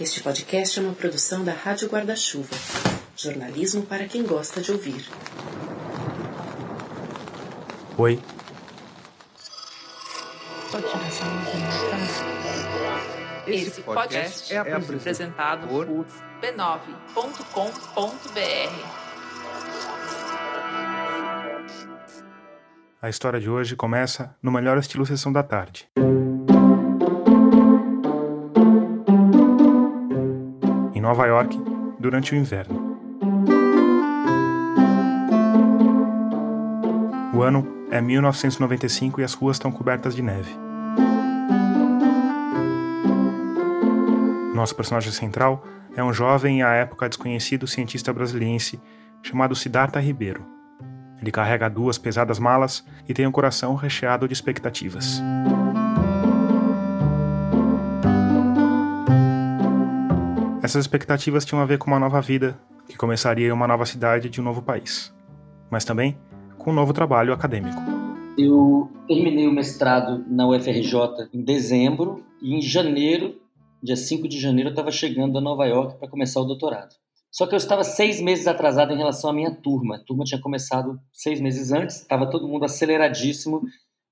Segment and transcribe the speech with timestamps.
[0.00, 2.56] Este podcast é uma produção da Rádio Guarda-Chuva.
[3.16, 5.04] Jornalismo para quem gosta de ouvir.
[7.98, 8.20] Oi.
[13.46, 16.82] Esse podcast é apresentado por b9.com.br.
[23.00, 25.88] A história de hoje começa no melhor estilo Sessão da Tarde.
[31.12, 31.62] Nova York,
[31.98, 32.96] durante o inverno.
[37.34, 40.50] O ano é 1995 e as ruas estão cobertas de neve.
[44.54, 45.62] Nosso personagem central
[45.94, 48.80] é um jovem e à época desconhecido cientista brasiliense
[49.22, 50.46] chamado Siddhartha Ribeiro.
[51.20, 55.20] Ele carrega duas pesadas malas e tem um coração recheado de expectativas.
[60.72, 62.58] Essas expectativas tinham a ver com uma nova vida
[62.88, 65.12] que começaria em uma nova cidade de um novo país,
[65.70, 66.16] mas também
[66.56, 67.78] com um novo trabalho acadêmico.
[68.38, 73.38] Eu terminei o mestrado na UFRJ em dezembro e em janeiro,
[73.82, 76.94] dia 5 de janeiro, eu estava chegando a Nova York para começar o doutorado.
[77.30, 79.96] Só que eu estava seis meses atrasado em relação à minha turma.
[79.96, 83.60] A turma tinha começado seis meses antes, estava todo mundo aceleradíssimo,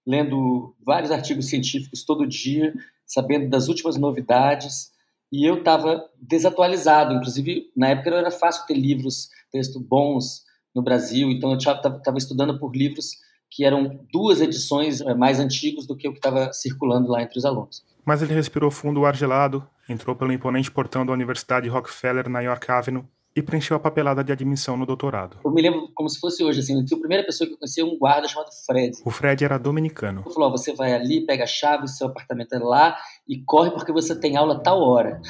[0.07, 2.75] lendo vários artigos científicos todo dia,
[3.07, 4.91] sabendo das últimas novidades,
[5.33, 7.15] e eu estava desatualizado.
[7.15, 12.59] Inclusive, na época era fácil ter livros, textos bons no Brasil, então eu estava estudando
[12.59, 13.17] por livros
[13.51, 17.37] que eram duas edições eh, mais antigos do que o que estava circulando lá entre
[17.37, 17.85] os alunos.
[18.05, 22.41] Mas ele respirou fundo o ar gelado, entrou pelo imponente portão da Universidade Rockefeller na
[22.41, 25.39] York Avenue e preencheu a papelada de admissão no doutorado.
[25.45, 27.85] Eu me lembro como se fosse hoje, assim, a primeira pessoa que eu conheci é
[27.85, 28.97] um guarda chamado Fred.
[29.05, 30.23] O Fred era dominicano.
[30.27, 32.97] Ele falou, ó, você vai ali, pega a chave, seu apartamento é lá
[33.29, 35.21] e corre porque você tem aula tal hora.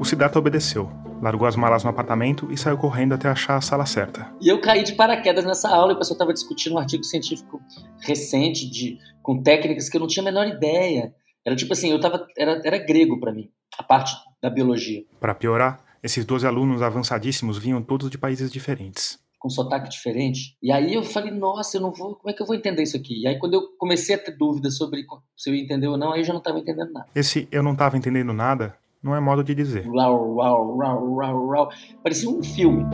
[0.00, 0.90] O Siddhartha obedeceu,
[1.22, 4.32] largou as malas no apartamento e saiu correndo até achar a sala certa.
[4.40, 7.60] E eu caí de paraquedas nessa aula e o pessoal estava discutindo um artigo científico
[8.00, 11.14] recente de, com técnicas que eu não tinha a menor ideia.
[11.44, 14.12] Era tipo assim, eu tava, era, era grego para mim, a parte
[14.42, 15.04] da biologia.
[15.18, 19.18] Para piorar, esses 12 alunos avançadíssimos vinham todos de países diferentes.
[19.38, 20.56] Com sotaque diferente.
[20.62, 22.96] E aí eu falei, nossa, eu não vou, como é que eu vou entender isso
[22.96, 23.22] aqui?
[23.22, 25.04] E aí quando eu comecei a ter dúvidas sobre
[25.36, 27.06] se eu ia entender ou não, aí eu já não estava entendendo nada.
[27.14, 29.86] Esse eu não estava entendendo nada não é modo de dizer.
[29.86, 31.70] Rau, rau, rau, rau, rau.
[32.02, 32.84] Parecia um filme.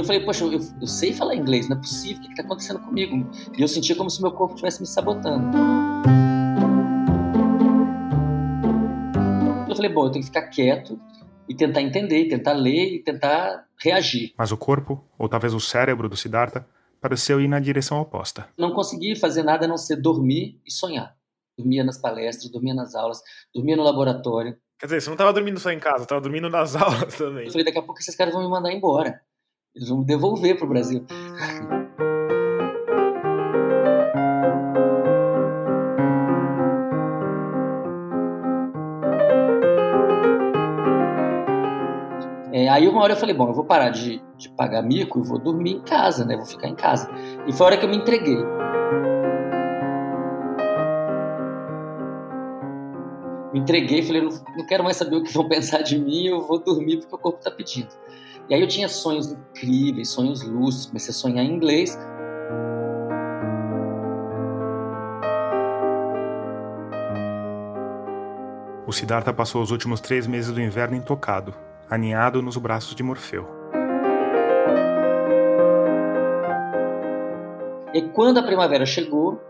[0.00, 2.80] Eu falei, poxa, eu, eu sei falar inglês, não é possível, o que está acontecendo
[2.80, 3.30] comigo?
[3.56, 5.56] E eu sentia como se meu corpo estivesse me sabotando.
[9.68, 10.98] Eu falei, bom, eu tenho que ficar quieto
[11.46, 14.32] e tentar entender, tentar ler e tentar reagir.
[14.38, 16.66] Mas o corpo, ou talvez o cérebro do Siddhartha,
[17.00, 18.48] pareceu ir na direção oposta.
[18.58, 21.14] Não consegui fazer nada a não ser dormir e sonhar
[21.58, 23.20] dormia nas palestras, dormia nas aulas,
[23.54, 24.56] dormia no laboratório.
[24.78, 27.44] Quer dizer, você não estava dormindo só em casa, estava dormindo nas aulas também.
[27.44, 29.20] Eu falei, daqui a pouco esses caras vão me mandar embora.
[29.74, 31.04] Eles vão devolver para o Brasil.
[42.52, 45.22] É, aí uma hora eu falei, bom, eu vou parar de, de pagar mico e
[45.22, 46.36] vou dormir em casa, né?
[46.36, 47.08] Vou ficar em casa.
[47.46, 48.38] E foi a hora que eu me entreguei.
[53.52, 56.40] me entreguei, falei, não, não quero mais saber o que vão pensar de mim, eu
[56.40, 57.88] vou dormir porque o corpo está pedindo.
[58.50, 61.96] E aí eu tinha sonhos incríveis, sonhos lúcidos, comecei a sonhar em inglês.
[68.84, 71.54] O Siddhartha passou os últimos três meses do inverno intocado,
[71.88, 73.46] aninhado nos braços de Morfeu.
[77.94, 79.40] E quando a primavera chegou,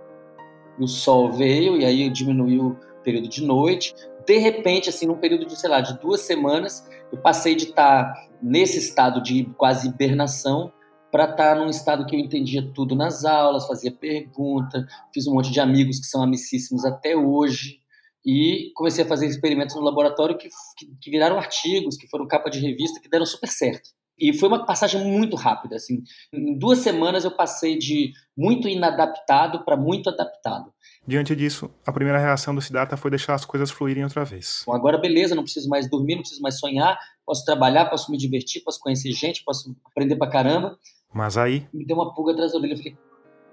[0.78, 3.94] o sol veio e aí diminuiu período de noite.
[4.26, 8.12] De repente, assim, num período de, sei lá, de duas semanas, eu passei de estar
[8.42, 10.72] nesse estado de quase hibernação
[11.10, 15.50] para estar num estado que eu entendia tudo nas aulas, fazia pergunta, fiz um monte
[15.50, 17.80] de amigos que são amicíssimos até hoje
[18.24, 22.50] e comecei a fazer experimentos no laboratório que, que, que viraram artigos, que foram capa
[22.50, 23.90] de revista, que deram super certo.
[24.20, 26.02] E foi uma passagem muito rápida, assim.
[26.32, 30.70] Em duas semanas eu passei de muito inadaptado para muito adaptado.
[31.06, 34.62] Diante disso, a primeira reação do Siddhartha foi deixar as coisas fluírem outra vez.
[34.66, 38.18] Bom, agora beleza, não preciso mais dormir, não preciso mais sonhar, posso trabalhar, posso me
[38.18, 40.78] divertir, posso conhecer gente, posso aprender pra caramba.
[41.12, 41.66] Mas aí...
[41.72, 42.98] Me deu uma pulga atrás da orelha, eu falei,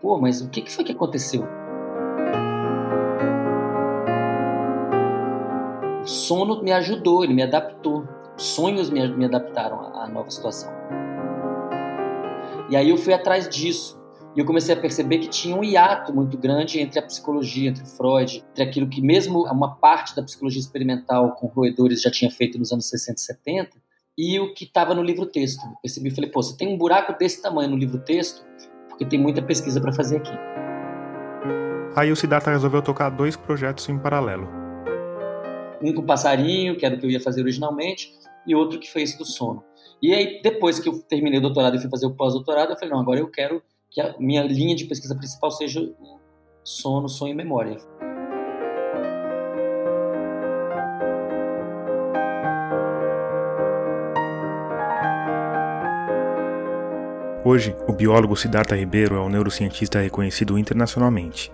[0.02, 1.48] pô, mas o que foi que aconteceu?
[6.04, 8.17] O sono me ajudou, ele me adaptou.
[8.38, 10.72] Os sonhos me, me adaptaram à, nova situação.
[12.70, 13.98] E aí eu fui atrás disso.
[14.36, 17.84] E eu comecei a perceber que tinha um hiato muito grande entre a psicologia, entre
[17.84, 22.60] Freud, entre aquilo que mesmo uma parte da psicologia experimental com roedores já tinha feito
[22.60, 23.78] nos anos 60 e 70,
[24.16, 25.64] e o que estava no livro-texto.
[25.82, 28.46] Percebi, falei, pô, você tem um buraco desse tamanho no livro-texto,
[28.88, 30.38] porque tem muita pesquisa para fazer aqui.
[31.96, 34.67] Aí o Siddhartha resolveu tocar dois projetos em paralelo.
[35.82, 38.12] Um com passarinho, que era o que eu ia fazer originalmente,
[38.46, 39.64] e outro que foi esse do sono.
[40.02, 42.94] E aí, depois que eu terminei o doutorado e fui fazer o pós-doutorado, eu falei,
[42.94, 46.20] não, agora eu quero que a minha linha de pesquisa principal seja o
[46.64, 47.78] sono, sonho e memória.
[57.44, 61.50] Hoje, o biólogo Siddhartha Ribeiro é um neurocientista reconhecido internacionalmente.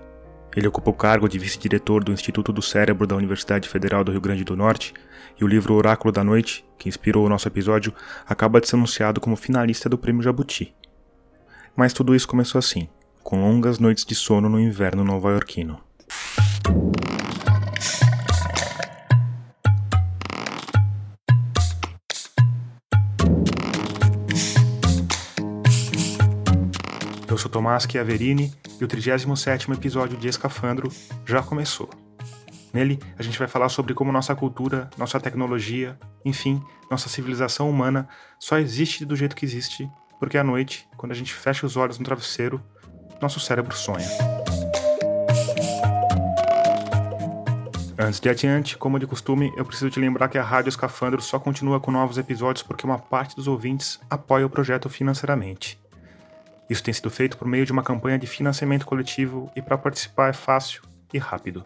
[0.56, 4.22] Ele ocupa o cargo de vice-diretor do Instituto do Cérebro da Universidade Federal do Rio
[4.22, 4.94] Grande do Norte,
[5.40, 7.92] e o livro Oráculo da Noite, que inspirou o nosso episódio,
[8.28, 10.76] acaba de ser anunciado como finalista do Prêmio Jabuti.
[11.76, 12.88] Mas tudo isso começou assim,
[13.24, 15.80] com longas noites de sono no inverno nova-iorquino.
[27.28, 28.54] Eu sou Tomás Chiaverini
[28.84, 30.92] e o 37º episódio de Escafandro
[31.26, 31.90] já começou.
[32.74, 38.10] Nele, a gente vai falar sobre como nossa cultura, nossa tecnologia, enfim, nossa civilização humana
[38.38, 39.90] só existe do jeito que existe
[40.20, 42.62] porque à noite, quando a gente fecha os olhos no travesseiro,
[43.22, 44.08] nosso cérebro sonha.
[47.98, 51.40] Antes de adiante, como de costume, eu preciso te lembrar que a Rádio Escafandro só
[51.40, 55.83] continua com novos episódios porque uma parte dos ouvintes apoia o projeto financeiramente.
[56.70, 60.30] Isso tem sido feito por meio de uma campanha de financiamento coletivo e para participar
[60.30, 60.82] é fácil
[61.14, 61.64] e rápido.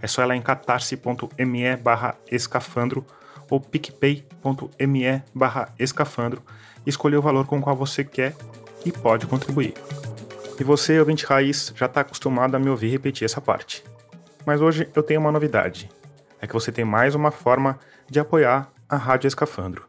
[0.00, 3.04] É só lá em catarse.me barra escafandro
[3.50, 6.42] ou picpay.me barra escafandro
[6.86, 8.34] escolher o valor com o qual você quer
[8.84, 9.74] e pode contribuir.
[10.58, 13.84] E você, ouvinte raiz, já está acostumado a me ouvir repetir essa parte.
[14.44, 15.88] Mas hoje eu tenho uma novidade.
[16.40, 19.86] É que você tem mais uma forma de apoiar a Rádio Escafandro.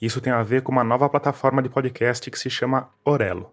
[0.00, 3.52] Isso tem a ver com uma nova plataforma de podcast que se chama Orelo.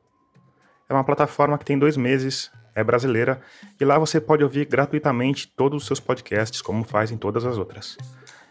[0.87, 3.41] É uma plataforma que tem dois meses, é brasileira,
[3.79, 7.57] e lá você pode ouvir gratuitamente todos os seus podcasts, como faz em todas as
[7.57, 7.97] outras.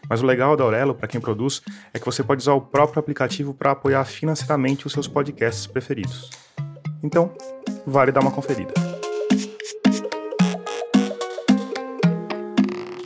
[0.09, 1.61] Mas o legal da Aurelo, para quem produz,
[1.93, 6.29] é que você pode usar o próprio aplicativo para apoiar financeiramente os seus podcasts preferidos.
[7.01, 7.33] Então,
[7.87, 8.73] vale dar uma conferida.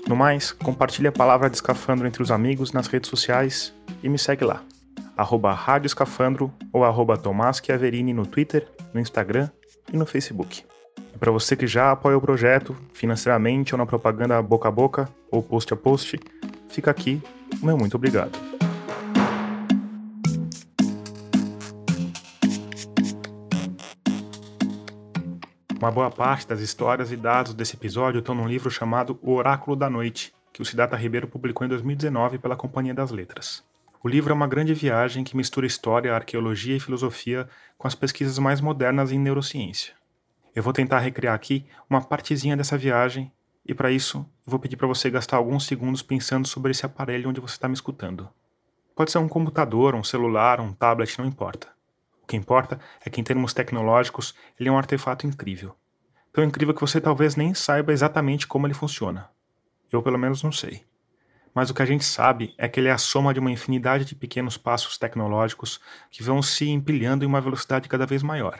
[0.08, 3.72] No mais, compartilhe a palavra de Escafandro entre os amigos nas redes sociais
[4.02, 4.64] e me segue lá.
[5.20, 9.50] Arroba Rádio Escafandro ou arroba Tomás Chiaverini no Twitter, no Instagram
[9.92, 10.64] e no Facebook.
[11.14, 15.10] E para você que já apoia o projeto financeiramente ou na propaganda boca a boca
[15.30, 16.18] ou post a post,
[16.70, 17.22] fica aqui
[17.62, 18.32] o meu muito obrigado.
[25.78, 29.76] Uma boa parte das histórias e dados desse episódio estão num livro chamado O Oráculo
[29.76, 33.68] da Noite, que o Siddhartha Ribeiro publicou em 2019 pela Companhia das Letras.
[34.02, 38.40] O livro é uma grande viagem que mistura história, arqueologia e filosofia com as pesquisas
[38.40, 39.94] mais modernas em neurociência.
[40.56, 43.30] Eu vou tentar recriar aqui uma partezinha dessa viagem
[43.66, 47.42] e para isso, vou pedir para você gastar alguns segundos pensando sobre esse aparelho onde
[47.42, 48.30] você está me escutando.
[48.96, 51.68] Pode ser um computador, um celular, um tablet, não importa.
[52.24, 55.76] O que importa é que, em termos tecnológicos, ele é um artefato incrível.
[56.32, 59.30] Tão incrível que você talvez nem saiba exatamente como ele funciona.
[59.92, 60.89] Eu, pelo menos, não sei.
[61.54, 64.06] Mas o que a gente sabe é que ele é a soma de uma infinidade
[64.06, 65.80] de pequenos passos tecnológicos
[66.12, 68.60] que vão se empilhando em uma velocidade cada vez maior.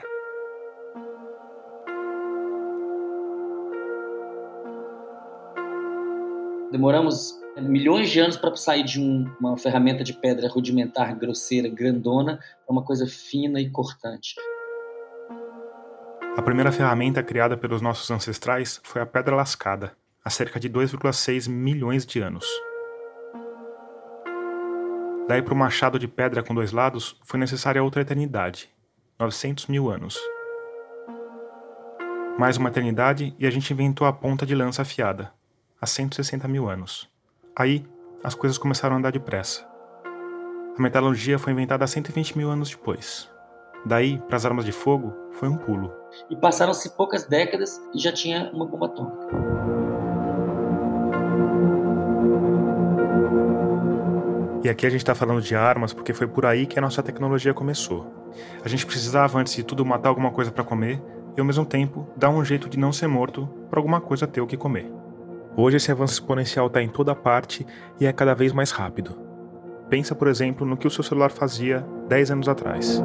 [6.70, 12.36] Demoramos milhões de anos para sair de um, uma ferramenta de pedra rudimentar, grosseira, grandona,
[12.36, 14.34] para uma coisa fina e cortante.
[16.36, 19.92] A primeira ferramenta criada pelos nossos ancestrais foi a pedra lascada,
[20.24, 22.46] há cerca de 2,6 milhões de anos.
[25.30, 28.68] Daí para o machado de pedra com dois lados foi necessária outra eternidade,
[29.16, 30.18] 900 mil anos.
[32.36, 35.32] Mais uma eternidade e a gente inventou a ponta de lança afiada,
[35.80, 37.08] há 160 mil anos.
[37.54, 37.86] Aí,
[38.24, 39.64] as coisas começaram a andar depressa.
[40.76, 43.30] A metalurgia foi inventada há 120 mil anos depois.
[43.86, 45.92] Daí, para as armas de fogo, foi um pulo.
[46.28, 49.69] E passaram-se poucas décadas e já tinha uma bomba atômica.
[54.70, 57.02] E aqui a gente está falando de armas porque foi por aí que a nossa
[57.02, 58.06] tecnologia começou.
[58.64, 61.02] A gente precisava, antes de tudo, matar alguma coisa para comer
[61.36, 64.40] e, ao mesmo tempo, dar um jeito de não ser morto para alguma coisa ter
[64.40, 64.88] o que comer.
[65.56, 67.66] Hoje esse avanço exponencial está em toda parte
[67.98, 69.18] e é cada vez mais rápido.
[69.88, 73.02] Pensa, por exemplo, no que o seu celular fazia 10 anos atrás.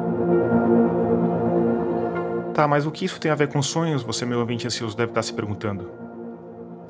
[2.54, 4.04] Tá, mas o que isso tem a ver com sonhos?
[4.04, 5.90] Você, meu ouvinte ansioso, deve estar se perguntando.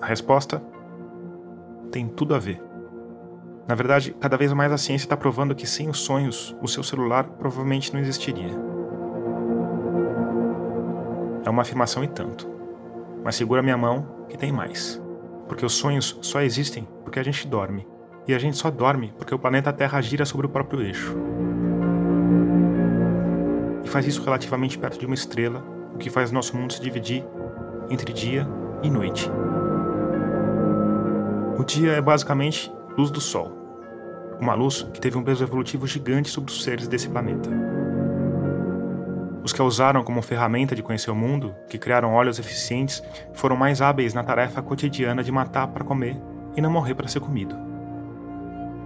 [0.02, 0.62] A resposta?
[1.90, 2.60] Tem tudo a ver.
[3.68, 6.84] Na verdade, cada vez mais a ciência está provando que sem os sonhos, o seu
[6.84, 8.52] celular provavelmente não existiria.
[11.44, 12.48] É uma afirmação e tanto.
[13.24, 15.02] Mas segura minha mão que tem mais.
[15.48, 17.86] Porque os sonhos só existem porque a gente dorme.
[18.28, 21.16] E a gente só dorme porque o planeta Terra gira sobre o próprio eixo.
[23.84, 27.24] E faz isso relativamente perto de uma estrela, o que faz nosso mundo se dividir
[27.90, 28.46] entre dia
[28.82, 29.28] e noite.
[31.58, 33.52] O dia é basicamente luz do Sol,
[34.40, 37.50] uma luz que teve um peso evolutivo gigante sobre os seres desse planeta.
[39.44, 43.02] Os que a usaram como ferramenta de conhecer o mundo, que criaram olhos eficientes,
[43.34, 46.16] foram mais hábeis na tarefa cotidiana de matar para comer
[46.56, 47.54] e não morrer para ser comido.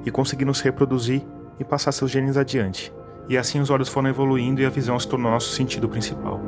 [0.05, 1.23] E conseguiram se reproduzir
[1.61, 2.93] e passar seus genes adiante,
[3.29, 6.41] e assim os olhos foram evoluindo e a visão se tornou nosso sentido principal.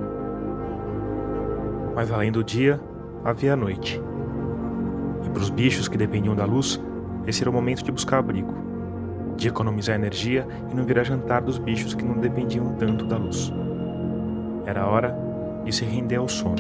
[1.95, 2.81] Mas além do dia,
[3.25, 4.03] havia a noite.
[5.25, 6.81] E para os bichos que dependiam da luz,
[7.27, 8.55] esse era o momento de buscar abrigo,
[9.37, 13.53] de economizar energia e não virar jantar dos bichos que não dependiam tanto da luz.
[14.67, 15.17] Era hora
[15.65, 16.57] de se render ao sono.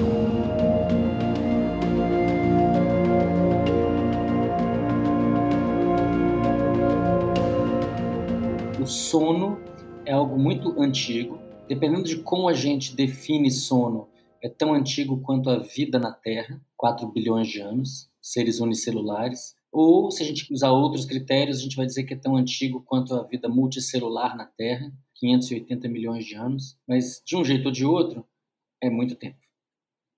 [8.80, 9.58] O sono
[10.04, 11.38] é algo muito antigo.
[11.68, 14.08] Dependendo de como a gente define sono,
[14.42, 19.54] é tão antigo quanto a vida na Terra 4 bilhões de anos, seres unicelulares.
[19.72, 22.82] Ou, se a gente usar outros critérios, a gente vai dizer que é tão antigo
[22.82, 26.78] quanto a vida multicelular na Terra, 580 milhões de anos.
[26.86, 28.26] Mas, de um jeito ou de outro,
[28.82, 29.38] é muito tempo.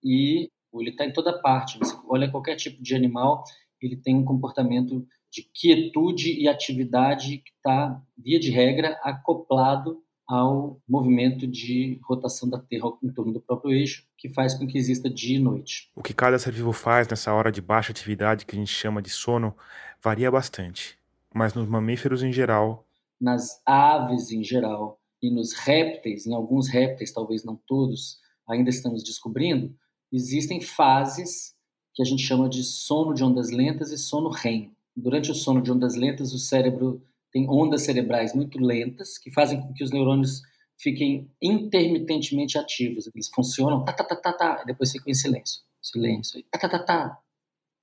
[0.02, 1.78] E ele está em toda parte.
[1.78, 3.44] Você olha qualquer tipo de animal,
[3.80, 10.80] ele tem um comportamento de quietude e atividade que está, via de regra, acoplado ao
[10.88, 15.10] movimento de rotação da Terra em torno do próprio eixo, que faz com que exista
[15.10, 15.90] dia e noite.
[15.94, 19.02] O que cada ser vivo faz nessa hora de baixa atividade que a gente chama
[19.02, 19.54] de sono
[20.02, 20.98] varia bastante,
[21.34, 22.86] mas nos mamíferos em geral,
[23.20, 29.02] nas aves em geral e nos répteis, em alguns répteis, talvez não todos, ainda estamos
[29.02, 29.74] descobrindo,
[30.12, 31.54] existem fases
[31.94, 34.72] que a gente chama de sono de ondas lentas e sono REM.
[34.96, 37.02] Durante o sono de ondas lentas, o cérebro
[37.34, 40.40] tem ondas cerebrais muito lentas que fazem com que os neurônios
[40.78, 43.10] fiquem intermitentemente ativos.
[43.12, 45.62] Eles funcionam tá tá tá tá tá, e depois ficam em silêncio.
[45.82, 46.40] Silêncio.
[46.48, 47.18] Tá tá tá tá.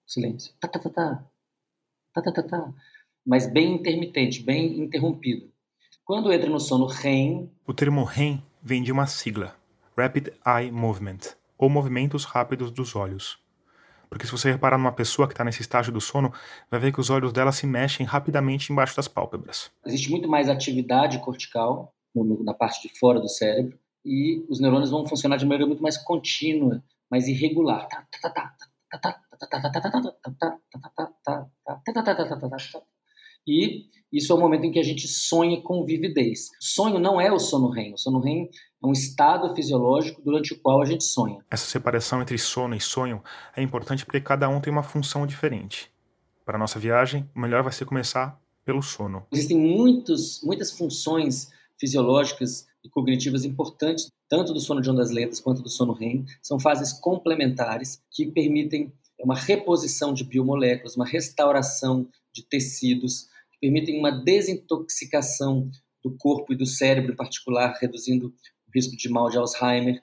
[0.07, 0.53] Silêncio.
[0.57, 1.27] Tá tá tá tá.
[2.13, 2.73] Tá tá tá tá.
[3.25, 5.51] Mas bem intermitente, bem interrompido.
[6.05, 9.55] Quando entra no sono REM, o termo REM vem de uma sigla,
[9.97, 13.37] Rapid Eye Movement, ou movimentos rápidos dos olhos.
[14.11, 16.33] Porque se você reparar numa pessoa que está nesse estágio do sono,
[16.69, 19.71] vai ver que os olhos dela se mexem rapidamente embaixo das pálpebras.
[19.85, 25.07] Existe muito mais atividade cortical na parte de fora do cérebro e os neurônios vão
[25.07, 27.87] funcionar de maneira muito mais contínua, mais irregular.
[33.47, 36.49] E isso é o momento em que a gente sonha com vividez.
[36.59, 37.93] Sonho não é o sono REM.
[37.93, 38.49] O sono REM
[38.83, 41.37] é um estado fisiológico durante o qual a gente sonha.
[41.49, 43.23] Essa separação entre sono e sonho
[43.55, 45.91] é importante porque cada um tem uma função diferente.
[46.43, 49.25] Para a nossa viagem, o melhor vai ser começar pelo sono.
[49.31, 55.61] Existem muitos, muitas funções fisiológicas e cognitivas importantes, tanto do sono de ondas lentas quanto
[55.61, 56.25] do sono REM.
[56.41, 63.27] São fases complementares que permitem uma reposição de biomoléculas, uma restauração de tecidos,
[63.59, 65.69] permitem uma desintoxicação
[66.03, 68.33] do corpo e do cérebro em particular, reduzindo
[68.73, 70.01] risco de mal de Alzheimer,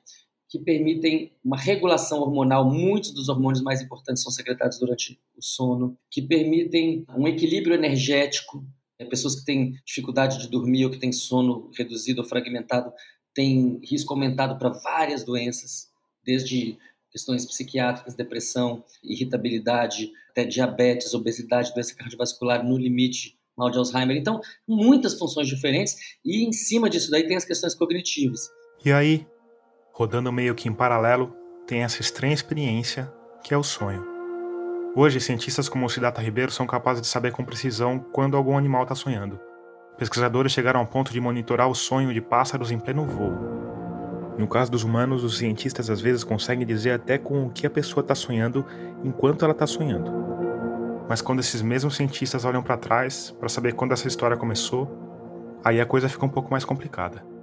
[0.49, 2.65] que permitem uma regulação hormonal.
[2.65, 8.65] Muitos dos hormônios mais importantes são secretados durante o sono, que permitem um equilíbrio energético.
[8.99, 12.93] É, pessoas que têm dificuldade de dormir ou que têm sono reduzido ou fragmentado
[13.35, 15.89] têm risco aumentado para várias doenças,
[16.25, 16.77] desde
[17.11, 24.17] questões psiquiátricas, depressão, irritabilidade, até diabetes, obesidade, doença cardiovascular no limite mal de Alzheimer.
[24.17, 28.49] Então, muitas funções diferentes e em cima disso daí tem as questões cognitivas.
[28.85, 29.27] E aí,
[29.93, 31.35] rodando meio que em paralelo,
[31.67, 34.07] tem essa estranha experiência que é o sonho.
[34.95, 38.85] Hoje, cientistas como o Cidata Ribeiro são capazes de saber com precisão quando algum animal
[38.85, 39.41] está sonhando.
[39.99, 43.37] Pesquisadores chegaram ao ponto de monitorar o sonho de pássaros em pleno voo.
[44.39, 47.71] No caso dos humanos, os cientistas às vezes conseguem dizer até com o que a
[47.71, 48.65] pessoa está sonhando
[49.03, 50.13] enquanto ela está sonhando.
[51.09, 54.89] Mas quando esses mesmos cientistas olham para trás para saber quando essa história começou,
[55.65, 57.38] aí a coisa fica um pouco mais complicada.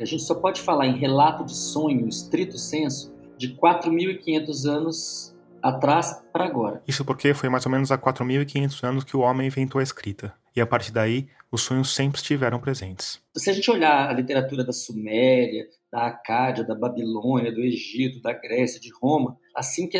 [0.00, 6.22] A gente só pode falar em relato de sonho, estrito senso, de 4.500 anos atrás
[6.32, 6.82] para agora.
[6.86, 10.34] Isso porque foi mais ou menos há 4.500 anos que o homem inventou a escrita.
[10.54, 13.20] E a partir daí, os sonhos sempre estiveram presentes.
[13.36, 18.32] Se a gente olhar a literatura da Suméria, da Acádia, da Babilônia, do Egito, da
[18.32, 19.98] Grécia, de Roma, assim que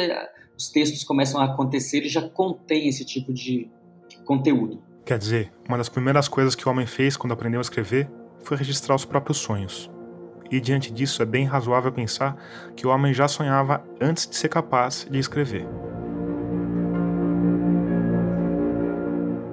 [0.56, 3.70] os textos começam a acontecer, eles já contêm esse tipo de
[4.24, 4.82] conteúdo.
[5.04, 8.08] Quer dizer, uma das primeiras coisas que o homem fez quando aprendeu a escrever
[8.42, 9.90] foi registrar os próprios sonhos.
[10.50, 12.36] E diante disso é bem razoável pensar
[12.76, 15.66] que o homem já sonhava antes de ser capaz de escrever.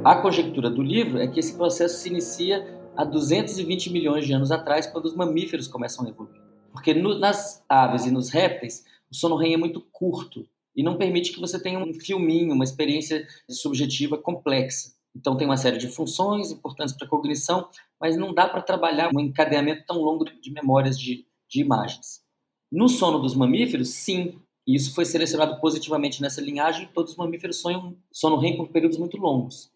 [0.03, 2.65] A conjectura do livro é que esse processo se inicia
[2.97, 6.41] há 220 milhões de anos atrás, quando os mamíferos começam a evoluir.
[6.71, 10.97] Porque no, nas aves e nos répteis, o sono REM é muito curto e não
[10.97, 14.98] permite que você tenha um filminho, uma experiência subjetiva complexa.
[15.15, 19.09] Então tem uma série de funções importantes para a cognição, mas não dá para trabalhar
[19.13, 22.21] um encadeamento tão longo de memórias de, de imagens.
[22.71, 27.97] No sono dos mamíferos, sim, isso foi selecionado positivamente nessa linhagem, todos os mamíferos sonham
[28.11, 29.71] sono REM por períodos muito longos.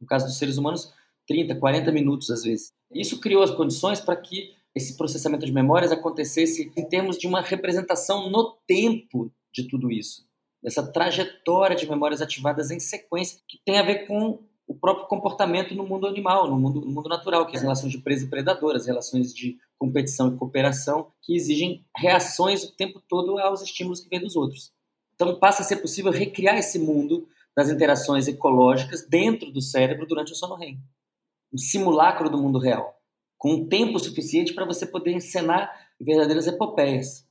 [0.00, 0.92] No caso dos seres humanos,
[1.26, 2.72] 30, 40 minutos às vezes.
[2.92, 7.40] Isso criou as condições para que esse processamento de memórias acontecesse em termos de uma
[7.40, 10.24] representação no tempo de tudo isso,
[10.62, 15.74] dessa trajetória de memórias ativadas em sequência, que tem a ver com o próprio comportamento
[15.74, 18.28] no mundo animal, no mundo, no mundo natural, que é as relações de presa e
[18.28, 24.00] predador, as relações de competição e cooperação, que exigem reações o tempo todo aos estímulos
[24.00, 24.70] que vêm dos outros.
[25.14, 30.32] Então passa a ser possível recriar esse mundo das interações ecológicas dentro do cérebro durante
[30.32, 30.78] o sono REM.
[31.52, 32.94] Um simulacro do mundo real,
[33.38, 37.26] com um tempo suficiente para você poder encenar verdadeiras epopeias.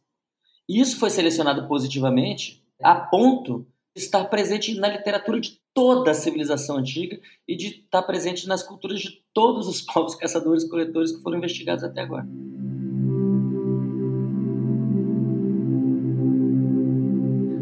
[0.67, 6.13] E isso foi selecionado positivamente a ponto de estar presente na literatura de toda a
[6.15, 11.21] civilização antiga e de estar presente nas culturas de todos os povos caçadores coletores que
[11.21, 12.27] foram investigados até agora.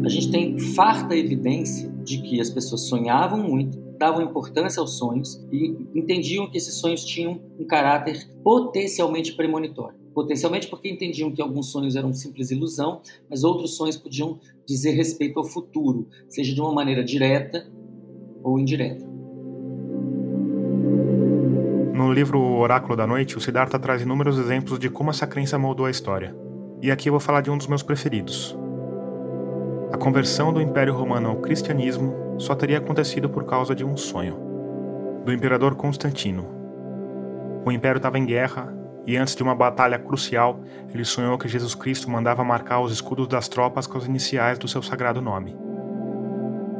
[0.02, 5.34] A gente tem farta evidência de que as pessoas sonhavam muito, davam importância aos sonhos
[5.52, 9.98] e entendiam que esses sonhos tinham um caráter potencialmente premonitório.
[10.14, 15.38] Potencialmente porque entendiam que alguns sonhos eram simples ilusão, mas outros sonhos podiam dizer respeito
[15.38, 17.70] ao futuro, seja de uma maneira direta
[18.42, 19.04] ou indireta.
[21.94, 25.86] No livro Oráculo da Noite, o Siddhartha traz inúmeros exemplos de como essa crença moldou
[25.86, 26.36] a história.
[26.82, 28.56] E aqui eu vou falar de um dos meus preferidos.
[29.92, 34.36] A conversão do Império Romano ao cristianismo só teria acontecido por causa de um sonho
[35.24, 36.46] do imperador Constantino.
[37.64, 38.72] O império estava em guerra
[39.06, 40.60] e antes de uma batalha crucial,
[40.92, 44.68] ele sonhou que Jesus Cristo mandava marcar os escudos das tropas com as iniciais do
[44.68, 45.65] seu sagrado nome.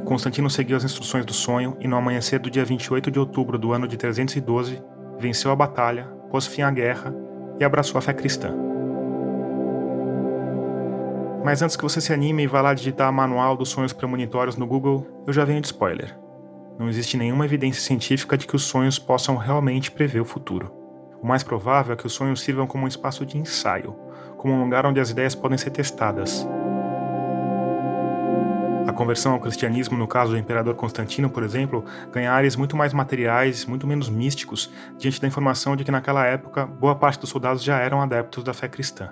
[0.07, 3.73] Constantino seguiu as instruções do sonho e, no amanhecer do dia 28 de outubro do
[3.73, 4.81] ano de 312,
[5.19, 7.13] venceu a batalha, pôs fim à guerra
[7.59, 8.55] e abraçou a fé cristã.
[11.45, 14.67] Mas antes que você se anime e vá lá digitar Manual dos Sonhos Premonitórios no
[14.67, 16.17] Google, eu já venho de spoiler.
[16.79, 20.73] Não existe nenhuma evidência científica de que os sonhos possam realmente prever o futuro.
[21.21, 23.97] O mais provável é que os sonhos sirvam como um espaço de ensaio,
[24.37, 26.47] como um lugar onde as ideias podem ser testadas,
[28.87, 32.93] a conversão ao cristianismo, no caso do imperador Constantino, por exemplo, ganha áreas muito mais
[32.93, 37.65] materiais, muito menos místicos, diante da informação de que naquela época boa parte dos soldados
[37.65, 39.11] já eram adeptos da fé cristã.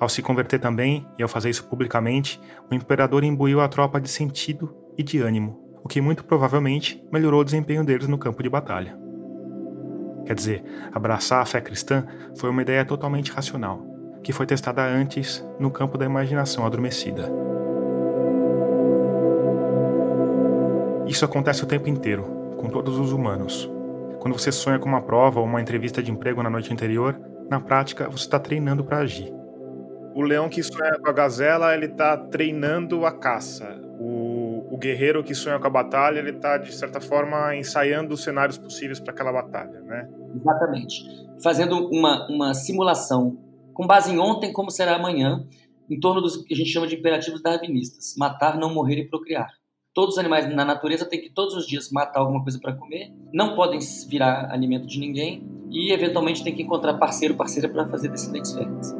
[0.00, 4.08] Ao se converter também, e ao fazer isso publicamente, o imperador imbuiu a tropa de
[4.08, 8.48] sentido e de ânimo, o que muito provavelmente melhorou o desempenho deles no campo de
[8.48, 8.98] batalha.
[10.24, 12.06] Quer dizer, abraçar a fé cristã
[12.38, 13.84] foi uma ideia totalmente racional,
[14.22, 17.30] que foi testada antes no campo da imaginação adormecida.
[21.10, 23.68] Isso acontece o tempo inteiro, com todos os humanos.
[24.20, 27.20] Quando você sonha com uma prova ou uma entrevista de emprego na noite anterior,
[27.50, 29.34] na prática você está treinando para agir.
[30.14, 33.76] O leão que sonha com a gazela, ele está treinando a caça.
[33.98, 38.22] O, o, guerreiro que sonha com a batalha, ele está, de certa forma, ensaiando os
[38.22, 40.08] cenários possíveis para aquela batalha, né?
[40.36, 41.02] Exatamente.
[41.42, 43.36] Fazendo uma, uma simulação
[43.74, 45.44] com base em ontem, como será amanhã,
[45.90, 49.59] em torno dos que a gente chama de imperativos darwinistas: matar, não morrer e procriar.
[49.92, 53.12] Todos os animais na natureza têm que todos os dias matar alguma coisa para comer,
[53.32, 58.08] não podem virar alimento de ninguém e eventualmente tem que encontrar parceiro, parceira para fazer
[58.08, 58.94] descendentes férteis.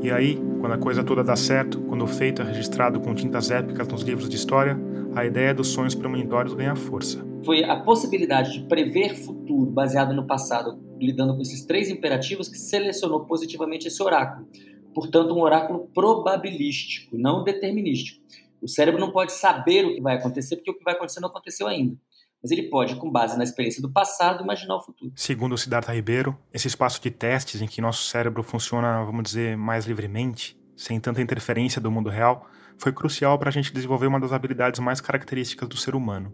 [0.00, 3.50] E aí, quando a coisa toda dá certo, quando o feito é registrado com tintas
[3.50, 4.78] épicas nos livros de história,
[5.12, 7.26] a ideia dos sonhos premonitórios ganha força.
[7.44, 12.58] Foi a possibilidade de prever futuro baseado no passado, lidando com esses três imperativos, que
[12.58, 14.46] selecionou positivamente esse oráculo.
[14.94, 18.20] Portanto, um oráculo probabilístico, não determinístico.
[18.62, 21.28] O cérebro não pode saber o que vai acontecer, porque o que vai acontecer não
[21.28, 21.96] aconteceu ainda.
[22.42, 25.12] Mas ele pode, com base na experiência do passado, imaginar o futuro.
[25.14, 29.56] Segundo o Siddhartha Ribeiro, esse espaço de testes em que nosso cérebro funciona, vamos dizer,
[29.56, 32.46] mais livremente, sem tanta interferência do mundo real,
[32.78, 36.32] foi crucial para a gente desenvolver uma das habilidades mais características do ser humano: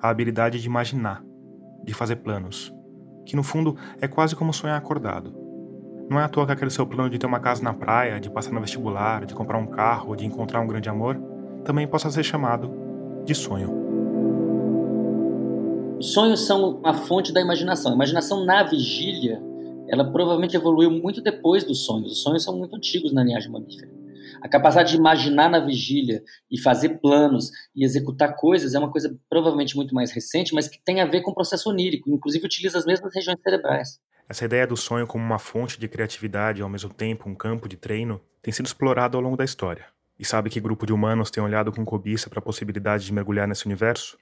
[0.00, 1.22] a habilidade de imaginar,
[1.84, 2.72] de fazer planos,
[3.26, 5.34] que no fundo é quase como sonhar acordado.
[6.08, 8.30] Não é à toa que aquele seu plano de ter uma casa na praia, de
[8.30, 11.18] passar no vestibular, de comprar um carro, de encontrar um grande amor,
[11.64, 12.70] também possa ser chamado
[13.24, 13.84] de sonho.
[15.98, 17.92] Os sonhos são uma fonte da imaginação.
[17.92, 19.42] A imaginação na vigília,
[19.88, 22.12] ela provavelmente evoluiu muito depois dos sonhos.
[22.12, 23.90] Os sonhos são muito antigos na linhagem mamífera.
[24.42, 29.16] A capacidade de imaginar na vigília e fazer planos e executar coisas é uma coisa
[29.30, 32.76] provavelmente muito mais recente, mas que tem a ver com o processo onírico, inclusive utiliza
[32.76, 33.98] as mesmas regiões cerebrais.
[34.28, 37.68] Essa ideia do sonho como uma fonte de criatividade e ao mesmo tempo um campo
[37.68, 39.93] de treino tem sido explorado ao longo da história.
[40.18, 43.48] E sabe que grupo de humanos tem olhado com cobiça para a possibilidade de mergulhar
[43.48, 44.16] nesse universo?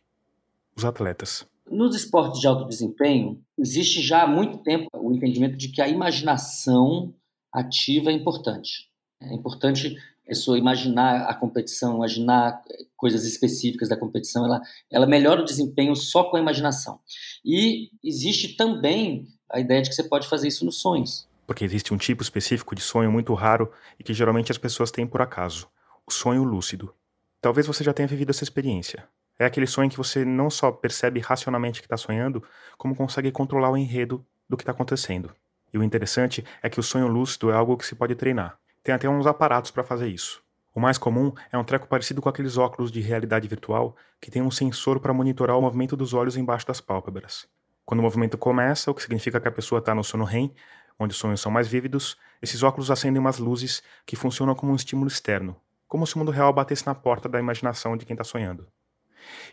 [0.75, 1.47] Os atletas.
[1.71, 5.89] Nos esportes de alto desempenho, existe já há muito tempo o entendimento de que a
[5.89, 7.15] imaginação
[7.53, 8.91] ativa é importante.
[9.21, 12.63] É importante a pessoa imaginar a competição, imaginar
[12.97, 17.01] coisas específicas da competição, ela, ela melhora o desempenho só com a imaginação.
[17.45, 21.29] E existe também a ideia de que você pode fazer isso nos sonhos.
[21.47, 25.07] Porque existe um tipo específico de sonho muito raro e que geralmente as pessoas têm
[25.07, 25.69] por acaso:
[26.07, 26.95] o sonho lúcido.
[27.41, 29.09] Talvez você já tenha vivido essa experiência.
[29.39, 32.43] É aquele sonho que você não só percebe racionalmente que está sonhando,
[32.77, 35.33] como consegue controlar o enredo do que está acontecendo.
[35.73, 38.59] E o interessante é que o sonho lúcido é algo que se pode treinar.
[38.83, 40.43] Tem até uns aparatos para fazer isso.
[40.75, 44.43] O mais comum é um treco parecido com aqueles óculos de realidade virtual que tem
[44.43, 47.47] um sensor para monitorar o movimento dos olhos embaixo das pálpebras.
[47.85, 50.55] Quando o movimento começa, o que significa que a pessoa está no sono REM,
[50.99, 54.77] onde os sonhos são mais vívidos, esses óculos acendem umas luzes que funcionam como um
[54.77, 55.57] estímulo externo,
[55.93, 58.67] como se o mundo real batesse na porta da imaginação de quem está sonhando.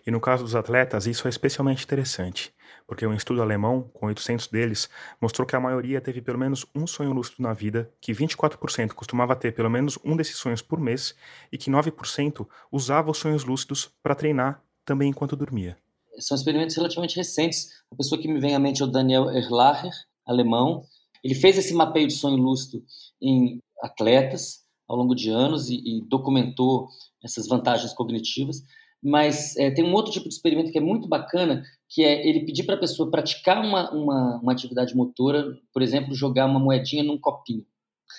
[0.08, 2.54] E no caso dos atletas, isso é especialmente interessante,
[2.88, 6.88] porque um estudo alemão, com 800 deles, mostrou que a maioria teve pelo menos um
[6.88, 11.14] sonho lúcido na vida, que 24% costumava ter pelo menos um desses sonhos por mês
[11.52, 15.78] e que 9% usava os sonhos lúcidos para treinar também enquanto dormia.
[16.20, 17.68] São experimentos relativamente recentes.
[17.92, 19.92] A pessoa que me vem à mente é o Daniel Erlacher,
[20.26, 20.86] alemão.
[21.22, 22.82] Ele fez esse mapeio de sonho lúcido
[23.22, 26.90] em atletas ao longo de anos e, e documentou
[27.24, 28.64] essas vantagens cognitivas
[29.02, 32.46] mas é, tem um outro tipo de experimento que é muito bacana, que é ele
[32.46, 37.04] pedir para a pessoa praticar uma, uma, uma, atividade motora, por exemplo, jogar uma moedinha
[37.04, 37.66] num copinho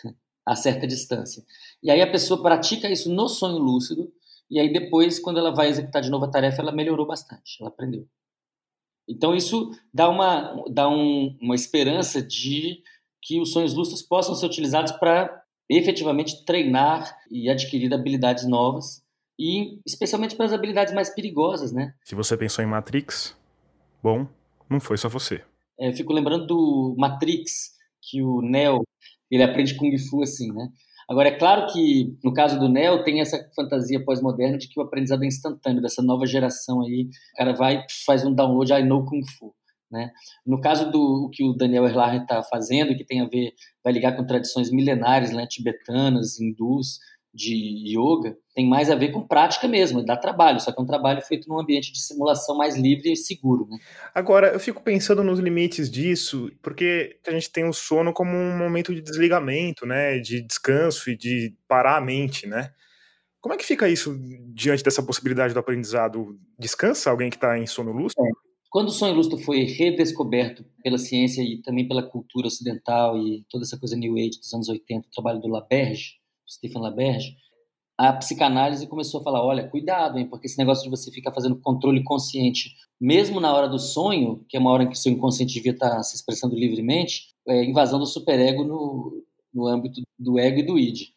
[0.45, 1.45] a certa distância.
[1.83, 4.11] E aí a pessoa pratica isso no sonho lúcido,
[4.51, 7.69] e aí depois, quando ela vai executar de novo a tarefa, ela melhorou bastante, ela
[7.69, 8.07] aprendeu.
[9.07, 12.83] Então isso dá uma, dá um, uma esperança de
[13.23, 15.40] que os sonhos lúcidos possam ser utilizados para
[15.79, 19.03] efetivamente treinar e adquirir habilidades novas
[19.39, 21.95] e especialmente para as habilidades mais perigosas, né?
[22.05, 23.37] Se você pensou em Matrix,
[24.03, 24.27] bom,
[24.69, 25.43] não foi só você.
[25.79, 27.71] É, eu fico lembrando do Matrix,
[28.03, 28.83] que o Neo,
[29.31, 30.69] ele aprende Kung Fu assim, né?
[31.09, 34.83] Agora, é claro que no caso do Neo tem essa fantasia pós-moderna de que o
[34.83, 37.09] aprendizado é instantâneo, dessa nova geração aí.
[37.35, 39.53] O cara vai, faz um download, I know Kung Fu.
[39.91, 40.11] Né?
[40.47, 43.93] No caso do o que o Daniel Erlacher está fazendo, que tem a ver, vai
[43.93, 46.99] ligar com tradições milenares, né, tibetanas, hindus,
[47.33, 50.87] de yoga tem mais a ver com prática mesmo, dá trabalho, só que é um
[50.87, 53.67] trabalho feito num ambiente de simulação mais livre e seguro.
[53.71, 53.79] Né?
[54.13, 58.59] Agora, eu fico pensando nos limites disso, porque a gente tem o sono como um
[58.59, 62.73] momento de desligamento, né, de descanso e de parar a mente, né?
[63.41, 64.19] Como é que fica isso
[64.53, 66.39] diante dessa possibilidade do aprendizado?
[66.59, 68.23] Descansa alguém que está em sono lúcido?
[68.23, 68.50] É.
[68.71, 73.65] Quando o sonho lúcido foi redescoberto pela ciência e também pela cultura ocidental e toda
[73.65, 77.37] essa coisa New Age dos anos 80, o trabalho do Laberge, Stephen LaBerge,
[77.99, 81.61] a psicanálise começou a falar: olha, cuidado, hein, porque esse negócio de você ficar fazendo
[81.61, 85.13] controle consciente, mesmo na hora do sonho, que é uma hora em que o seu
[85.13, 90.61] inconsciente devia estar se expressando livremente, é invasão do superego no, no âmbito do ego
[90.61, 91.09] e do id.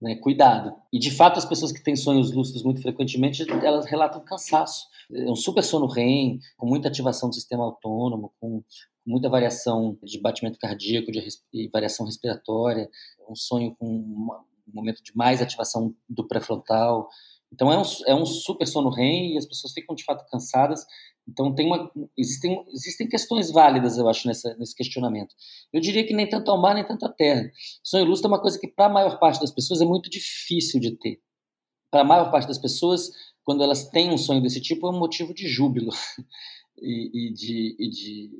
[0.00, 0.16] Né?
[0.16, 0.74] Cuidado.
[0.92, 4.86] E de fato, as pessoas que têm sonhos lúcidos muito frequentemente, elas relatam cansaço.
[5.10, 8.62] É um super sono REM, com muita ativação do sistema autônomo, com
[9.06, 11.42] muita variação de batimento cardíaco, de res...
[11.72, 12.90] variação respiratória,
[13.28, 17.08] um sonho com uma um momento de mais ativação do pré-frontal.
[17.52, 20.84] Então é um, é um super sono REM e as pessoas ficam de fato cansadas.
[21.28, 25.34] Então uma, existem, existem questões válidas, eu acho, nessa, nesse questionamento.
[25.72, 27.50] Eu diria que nem tanto ao mar, nem tanto à terra.
[27.82, 30.80] Sonho lúcido é uma coisa que para a maior parte das pessoas é muito difícil
[30.80, 31.20] de ter.
[31.90, 33.10] Para a maior parte das pessoas,
[33.44, 35.90] quando elas têm um sonho desse tipo, é um motivo de júbilo
[36.78, 38.30] e, e, de, e de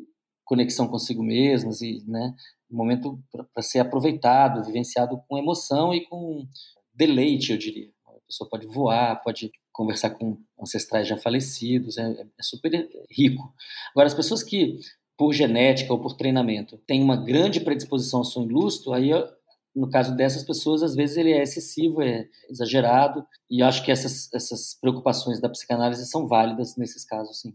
[0.44, 2.34] conexão consigo mesmas e, né,
[2.70, 3.20] um momento
[3.52, 6.46] para ser aproveitado, vivenciado com emoção e com
[6.94, 7.90] deleite, eu diria.
[8.06, 13.54] A pessoa pode voar, pode conversar com ancestrais já falecidos, é, é super rico.
[13.90, 14.80] Agora, as pessoas que,
[15.18, 19.10] por genética ou por treinamento, têm uma grande predisposição ao sonho lúcido, aí
[19.74, 24.32] no caso dessas pessoas, às vezes ele é excessivo, é exagerado, e acho que essas,
[24.32, 27.54] essas preocupações da psicanálise são válidas nesses casos, sim.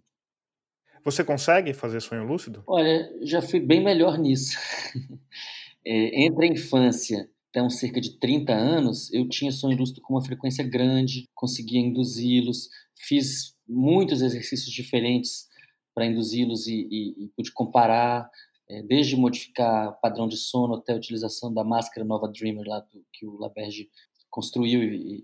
[1.03, 2.63] Você consegue fazer sonho lúcido?
[2.67, 4.55] Olha, já fui bem melhor nisso.
[5.83, 10.13] é, entre a infância até uns cerca de 30 anos, eu tinha sonho lúcido com
[10.13, 15.47] uma frequência grande, conseguia induzi-los, fiz muitos exercícios diferentes
[15.93, 18.29] para induzi-los e, e, e, pude comparar,
[18.69, 23.05] é, desde modificar padrão de sono até a utilização da máscara Nova Dreamer lá do,
[23.11, 23.89] que o Laberge
[24.29, 25.21] construiu e,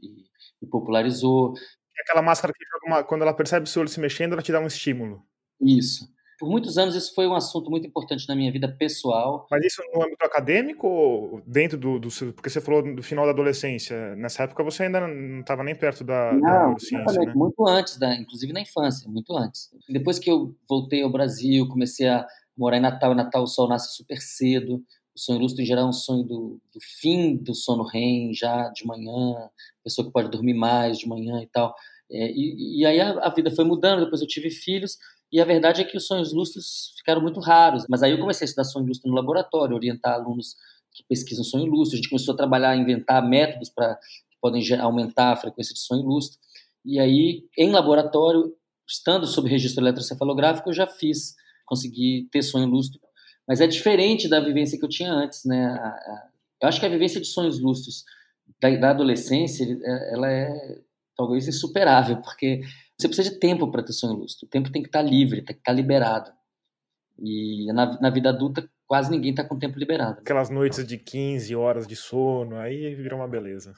[0.62, 1.54] e popularizou.
[1.98, 4.60] Aquela máscara que uma, quando ela percebe o seu olho se mexendo, ela te dá
[4.60, 5.26] um estímulo.
[5.62, 6.08] Isso.
[6.38, 9.48] Por muitos anos isso foi um assunto muito importante na minha vida pessoal.
[9.50, 13.32] Mas isso no âmbito acadêmico ou dentro do, do porque você falou do final da
[13.32, 17.34] adolescência, nessa época você ainda não estava nem perto da, não, da neurociência, né?
[17.36, 19.70] Muito antes, da, inclusive na infância, muito antes.
[19.90, 22.26] Depois que eu voltei ao Brasil, comecei a
[22.58, 24.84] morar em Natal, em Natal o sol nasce super cedo,
[25.16, 28.70] o sonho lúcido em geral é um sonho do, do fim do sono REM, já
[28.70, 29.50] de manhã,
[29.84, 31.74] pessoa que pode dormir mais de manhã e tal.
[32.10, 34.98] É, e, e, aí a, a vida foi mudando, depois eu tive filhos,
[35.32, 37.86] e a verdade é que os sonhos lúcidos ficaram muito raros.
[37.90, 40.56] Mas aí eu comecei a estudar sonho lúcido no laboratório, orientar alunos
[40.94, 41.96] que pesquisam sonho lúcido.
[41.96, 45.80] A gente começou a trabalhar, a inventar métodos para que podem aumentar a frequência de
[45.80, 46.38] sonho lúcido.
[46.86, 48.54] E aí, em laboratório,
[48.88, 51.36] estando sob registro eletrocefalográfico, eu já fiz,
[51.66, 53.00] consegui ter sonho lúcido.
[53.46, 55.78] Mas é diferente da vivência que eu tinha antes, né?
[56.62, 58.04] Eu acho que a vivência de sonhos lúcidos
[58.62, 60.50] da, da adolescência, é, ela é
[61.18, 62.62] talvez insuperável, porque
[62.98, 64.48] você precisa de tempo para ter sonho lúcido.
[64.48, 66.32] O tempo tem que estar tá livre, tem que estar tá liberado.
[67.20, 70.20] E na, na vida adulta, quase ninguém está com o tempo liberado.
[70.20, 73.74] Aquelas noites de 15 horas de sono, aí vira uma beleza.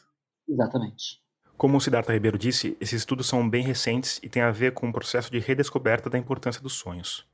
[0.48, 1.22] Exatamente.
[1.58, 4.88] Como o Siddhartha Ribeiro disse, esses estudos são bem recentes e têm a ver com
[4.88, 7.28] um processo de redescoberta da importância dos sonhos.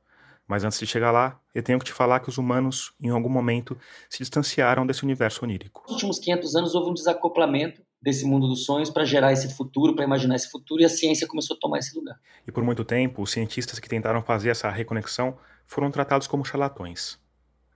[0.48, 3.28] Mas antes de chegar lá, eu tenho que te falar que os humanos, em algum
[3.28, 3.78] momento,
[4.10, 5.82] se distanciaram desse universo onírico.
[5.84, 9.92] Nos últimos 500 anos houve um desacoplamento desse mundo dos sonhos para gerar esse futuro,
[9.92, 12.16] para imaginar esse futuro, e a ciência começou a tomar esse lugar.
[12.46, 17.18] E por muito tempo, os cientistas que tentaram fazer essa reconexão foram tratados como charlatões.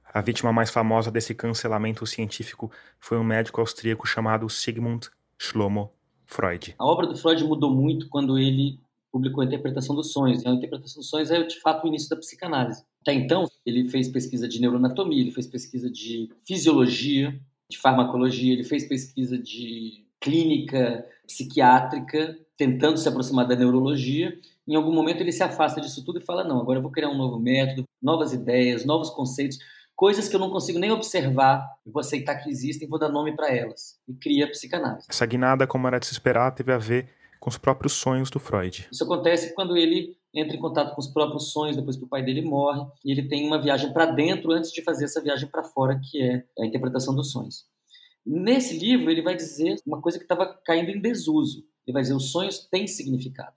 [0.04, 5.90] A vítima mais famosa desse cancelamento científico foi um médico austríaco chamado Sigmund Shlomo
[6.26, 6.76] Freud.
[6.78, 8.78] A obra do Freud mudou muito quando ele
[9.10, 10.44] publicou a Interpretação dos Sonhos.
[10.44, 12.84] E a Interpretação dos Sonhos é, de fato, o início da psicanálise.
[13.00, 17.36] Até então, ele fez pesquisa de neuroanatomia, ele fez pesquisa de fisiologia,
[17.68, 24.36] de farmacologia, ele fez pesquisa de clínica psiquiátrica, tentando se aproximar da neurologia.
[24.66, 27.08] Em algum momento ele se afasta disso tudo e fala: não, agora eu vou criar
[27.08, 29.58] um novo método, novas ideias, novos conceitos,
[29.96, 33.54] coisas que eu não consigo nem observar, vou aceitar que existem, vou dar nome para
[33.54, 33.98] elas.
[34.08, 35.06] E cria a psicanálise.
[35.08, 38.38] Essa guinada, como era de se esperar, teve a ver com os próprios sonhos do
[38.38, 38.88] Freud.
[38.92, 42.22] Isso acontece quando ele entra em contato com os próprios sonhos depois que o pai
[42.22, 45.64] dele morre, e ele tem uma viagem para dentro antes de fazer essa viagem para
[45.64, 47.64] fora, que é a interpretação dos sonhos.
[48.24, 51.64] Nesse livro, ele vai dizer uma coisa que estava caindo em desuso.
[51.86, 53.56] Ele vai dizer: os sonhos têm significado.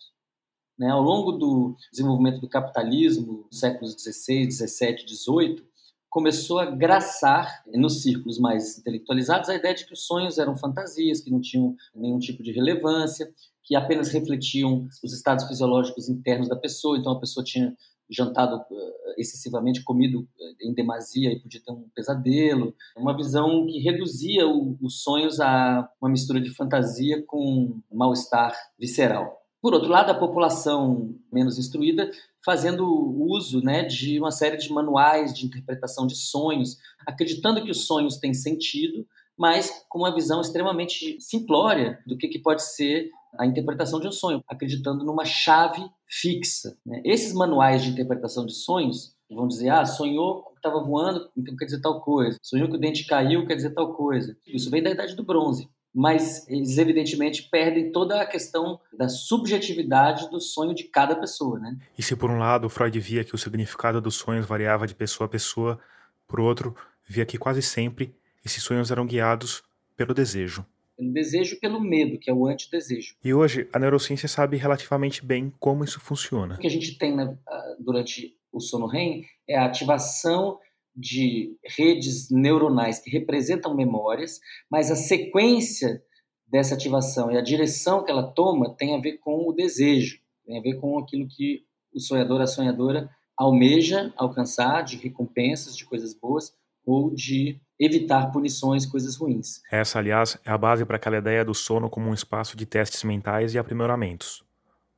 [0.77, 0.89] Né?
[0.89, 5.63] Ao longo do desenvolvimento do capitalismo, séculos 16, 17, 18,
[6.09, 11.21] começou a graçar nos círculos mais intelectualizados a ideia de que os sonhos eram fantasias,
[11.21, 13.31] que não tinham nenhum tipo de relevância,
[13.63, 16.97] que apenas refletiam os estados fisiológicos internos da pessoa.
[16.97, 17.75] Então a pessoa tinha
[18.09, 22.75] jantado eh, excessivamente, comido eh, em demasia e podia ter um pesadelo.
[22.97, 29.41] Uma visão que reduzia os sonhos a uma mistura de fantasia com mal-estar visceral.
[29.61, 32.11] Por outro lado, a população menos instruída
[32.43, 37.87] fazendo uso né, de uma série de manuais de interpretação de sonhos, acreditando que os
[37.87, 43.45] sonhos têm sentido, mas com uma visão extremamente simplória do que, que pode ser a
[43.45, 45.81] interpretação de um sonho, acreditando numa chave
[46.21, 46.77] fixa.
[46.85, 47.01] Né?
[47.03, 51.65] Esses manuais de interpretação de sonhos vão dizer, ah, sonhou que estava voando, então quer
[51.65, 52.37] dizer tal coisa.
[52.41, 54.37] Sonhou que o dente caiu, quer dizer tal coisa.
[54.45, 55.67] Isso vem da Idade do Bronze.
[55.95, 61.77] Mas eles, evidentemente, perdem toda a questão da subjetividade do sonho de cada pessoa, né?
[61.97, 65.25] E se, por um lado, Freud via que o significado dos sonhos variava de pessoa
[65.25, 65.79] a pessoa,
[66.27, 66.75] por outro,
[67.07, 69.63] via que quase sempre esses sonhos eram guiados
[69.95, 70.65] pelo desejo
[70.97, 73.15] pelo desejo pelo medo, que é o antidesejo.
[73.23, 76.55] E hoje a neurociência sabe relativamente bem como isso funciona.
[76.55, 77.37] O que a gente tem né,
[77.79, 80.59] durante o sono REM é a ativação
[80.95, 86.03] de redes neuronais que representam memórias, mas a sequência
[86.47, 90.59] dessa ativação e a direção que ela toma tem a ver com o desejo, tem
[90.59, 96.13] a ver com aquilo que o sonhador, a sonhadora almeja alcançar de recompensas, de coisas
[96.13, 96.53] boas
[96.85, 99.61] ou de evitar punições, coisas ruins.
[99.71, 103.03] Essa, aliás, é a base para aquela ideia do sono como um espaço de testes
[103.03, 104.43] mentais e aprimoramentos.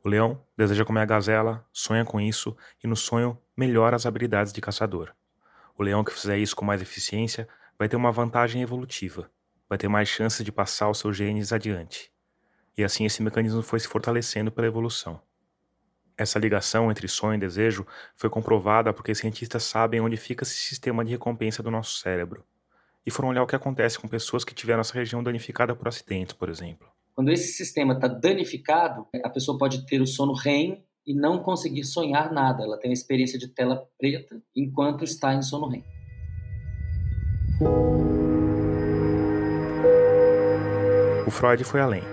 [0.04, 4.54] O leão deseja comer a gazela, sonha com isso e no sonho melhora as habilidades
[4.54, 5.14] de caçador.
[5.78, 9.30] O leão que fizer isso com mais eficiência vai ter uma vantagem evolutiva.
[9.68, 12.12] vai ter mais chances de passar os seus genes adiante.
[12.78, 15.20] E assim esse mecanismo foi se fortalecendo pela evolução.
[16.18, 17.86] Essa ligação entre sonho e desejo
[18.16, 22.46] foi comprovada porque cientistas sabem onde fica esse sistema de recompensa do nosso cérebro.
[23.06, 26.34] E foram olhar o que acontece com pessoas que tiveram essa região danificada por acidentes,
[26.34, 26.88] por exemplo.
[27.14, 31.84] Quando esse sistema está danificado, a pessoa pode ter o sono REM e não conseguir
[31.84, 32.64] sonhar nada.
[32.64, 35.84] Ela tem a experiência de tela preta enquanto está em sono REM.
[41.28, 42.04] O Freud foi além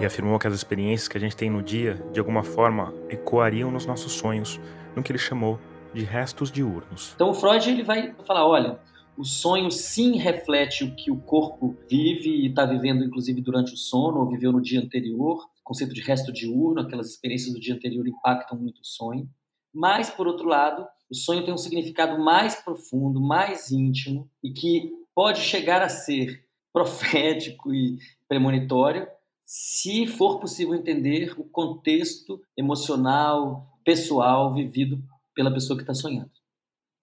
[0.00, 3.70] e afirmou que as experiências que a gente tem no dia, de alguma forma, ecoariam
[3.70, 4.60] nos nossos sonhos,
[4.94, 5.58] no que ele chamou
[5.96, 7.12] de restos diurnos.
[7.14, 8.78] Então o Freud ele vai falar, olha,
[9.16, 13.76] o sonho sim reflete o que o corpo vive e está vivendo, inclusive durante o
[13.78, 15.42] sono ou viveu no dia anterior.
[15.60, 19.26] O conceito de resto diurno, aquelas experiências do dia anterior impactam muito o sonho.
[19.74, 24.92] Mas, por outro lado, o sonho tem um significado mais profundo, mais íntimo e que
[25.14, 29.06] pode chegar a ser profético e premonitório
[29.46, 35.00] se for possível entender o contexto emocional, pessoal vivido
[35.36, 36.30] pela pessoa que está sonhando.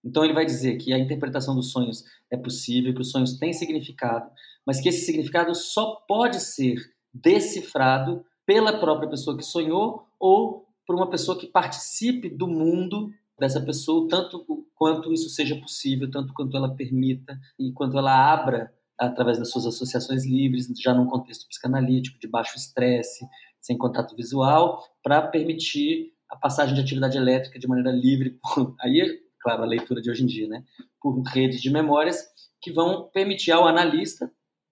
[0.04, 3.54] Então ele vai dizer que a interpretação dos sonhos é possível, que os sonhos têm
[3.54, 4.30] significado,
[4.66, 6.76] mas que esse significado só pode ser
[7.14, 13.62] decifrado pela própria pessoa que sonhou ou por uma pessoa que participe do mundo dessa
[13.62, 19.40] pessoa, tanto quanto isso seja possível, tanto quanto ela permita e quanto ela abra através
[19.40, 23.26] das suas associações livres, já num contexto psicanalítico, de baixo estresse,
[23.62, 28.40] sem contato visual, para permitir a passagem de atividade elétrica de maneira livre.
[28.82, 30.64] Aí, claro, a leitura de hoje em dia, né?
[31.00, 32.26] Por redes de memórias
[32.60, 34.32] que vão permitir ao analista,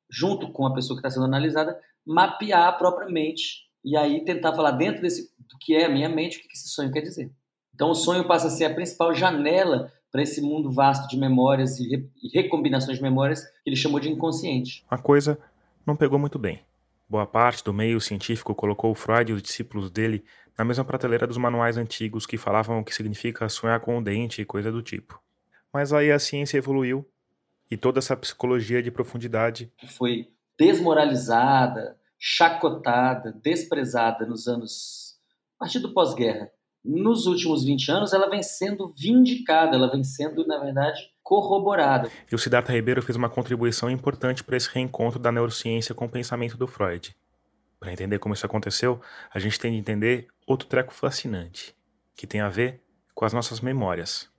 [0.10, 5.02] junto com a pessoa que está sendo analisada, mapear propriamente e aí tentar falar dentro
[5.02, 7.32] desse do que é a minha mente, o que esse sonho quer dizer.
[7.76, 11.80] Então, o sonho passa a ser a principal janela para esse mundo vasto de memórias
[11.80, 14.84] e, e recombinações de memórias que ele chamou de inconsciente.
[14.90, 15.38] A coisa
[15.86, 16.62] não pegou muito bem.
[17.12, 20.24] Boa parte do meio científico colocou Freud e os discípulos dele
[20.58, 24.42] na mesma prateleira dos manuais antigos que falavam o que significa sonhar com o dente
[24.42, 25.22] e coisa do tipo.
[25.74, 27.06] Mas aí a ciência evoluiu
[27.70, 35.20] e toda essa psicologia de profundidade foi desmoralizada, chacotada, desprezada nos anos
[35.60, 36.50] a partir do pós-guerra
[36.84, 42.10] nos últimos 20 anos, ela vem sendo vindicada, ela vem sendo, na verdade, corroborada.
[42.32, 46.10] E o Siddhartha Ribeiro fez uma contribuição importante para esse reencontro da neurociência com o
[46.10, 47.16] pensamento do Freud.
[47.80, 49.02] Para entender como isso aconteceu,
[49.34, 51.76] a gente tem de entender outro treco fascinante,
[52.16, 52.84] que tem a ver
[53.16, 54.30] com as nossas memórias.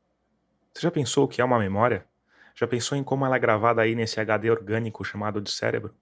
[0.73, 2.07] Você já pensou o que é uma memória?
[2.55, 5.95] Já pensou em como ela é gravada aí nesse HD orgânico chamado de cérebro?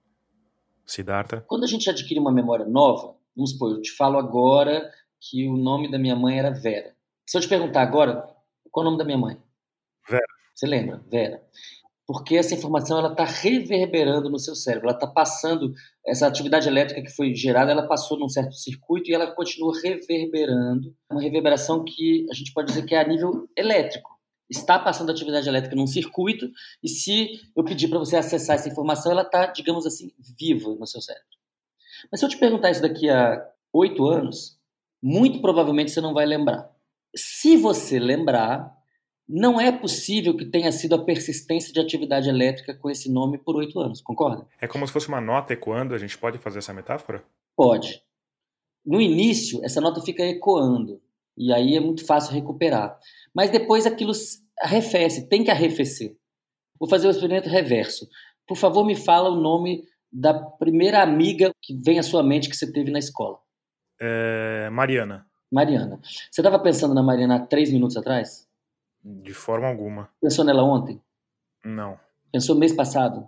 [0.85, 1.43] Siddhartha?
[1.47, 5.55] Quando a gente adquire uma memória nova, vamos supor, eu te falo agora que o
[5.55, 6.95] nome da minha mãe era Vera.
[7.25, 8.27] Se eu te perguntar agora,
[8.69, 9.37] qual é o nome da minha mãe?
[10.07, 10.40] Vera.
[10.61, 11.03] Você lembra?
[11.09, 11.41] Vera.
[12.05, 15.73] Porque essa informação ela está reverberando no seu cérebro, ela está passando
[16.05, 20.95] essa atividade elétrica que foi gerada, ela passou num certo circuito e ela continua reverberando,
[21.09, 24.11] uma reverberação que a gente pode dizer que é a nível elétrico.
[24.47, 26.51] Está passando atividade elétrica num circuito
[26.83, 30.85] e se eu pedir para você acessar essa informação, ela está, digamos assim, viva no
[30.85, 31.25] seu cérebro.
[32.11, 33.43] Mas se eu te perguntar isso daqui a
[33.73, 34.59] oito anos,
[35.01, 36.69] muito provavelmente você não vai lembrar.
[37.15, 38.80] Se você lembrar,
[39.33, 43.55] não é possível que tenha sido a persistência de atividade elétrica com esse nome por
[43.55, 44.45] oito anos, concorda?
[44.59, 47.23] É como se fosse uma nota ecoando, a gente pode fazer essa metáfora?
[47.55, 48.03] Pode.
[48.85, 51.01] No início, essa nota fica ecoando,
[51.37, 52.99] e aí é muito fácil recuperar.
[53.33, 54.11] Mas depois aquilo
[54.59, 56.17] arrefece, tem que arrefecer.
[56.77, 58.09] Vou fazer o experimento reverso.
[58.45, 62.55] Por favor, me fala o nome da primeira amiga que vem à sua mente que
[62.55, 63.37] você teve na escola.
[64.01, 65.25] É, Mariana.
[65.49, 66.01] Mariana.
[66.03, 68.50] Você estava pensando na Mariana há três minutos atrás?
[69.03, 70.09] De forma alguma.
[70.21, 71.01] Pensou nela ontem?
[71.63, 71.97] Não.
[72.31, 73.27] Pensou mês passado?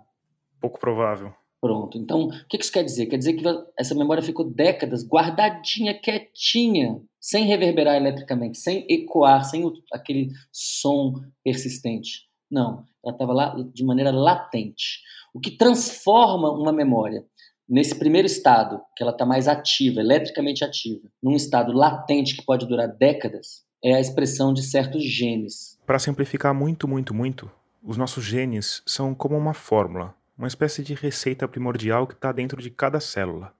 [0.60, 1.32] Pouco provável.
[1.60, 1.96] Pronto.
[1.96, 3.06] Então, o que isso quer dizer?
[3.06, 3.44] Quer dizer que
[3.78, 12.28] essa memória ficou décadas guardadinha, quietinha, sem reverberar eletricamente, sem ecoar, sem aquele som persistente.
[12.50, 15.00] Não, ela estava lá de maneira latente.
[15.32, 17.24] O que transforma uma memória
[17.68, 22.66] nesse primeiro estado, que ela está mais ativa, eletricamente ativa, num estado latente que pode
[22.66, 25.78] durar décadas, é a expressão de certos genes.
[25.84, 27.50] Para simplificar muito, muito, muito,
[27.82, 32.62] os nossos genes são como uma fórmula, uma espécie de receita primordial que está dentro
[32.62, 33.52] de cada célula.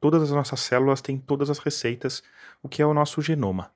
[0.00, 2.24] Todas as nossas células têm todas as receitas,
[2.60, 3.70] o que é o nosso genoma.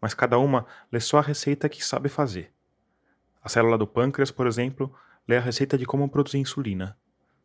[0.00, 2.52] Mas cada uma lê só a receita que sabe fazer.
[3.42, 4.94] A célula do pâncreas, por exemplo,
[5.26, 6.96] lê a receita de como produzir insulina.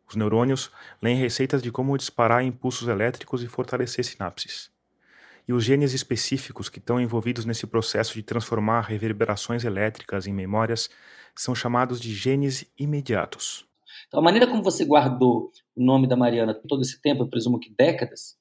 [0.08, 4.71] Os neurônios leem receitas de como disparar impulsos elétricos e fortalecer sinapses.
[5.46, 10.88] E os genes específicos que estão envolvidos nesse processo de transformar reverberações elétricas em memórias
[11.34, 13.66] são chamados de genes imediatos.
[14.06, 17.58] Então, a maneira como você guardou o nome da Mariana todo esse tempo, eu presumo
[17.58, 18.36] que décadas,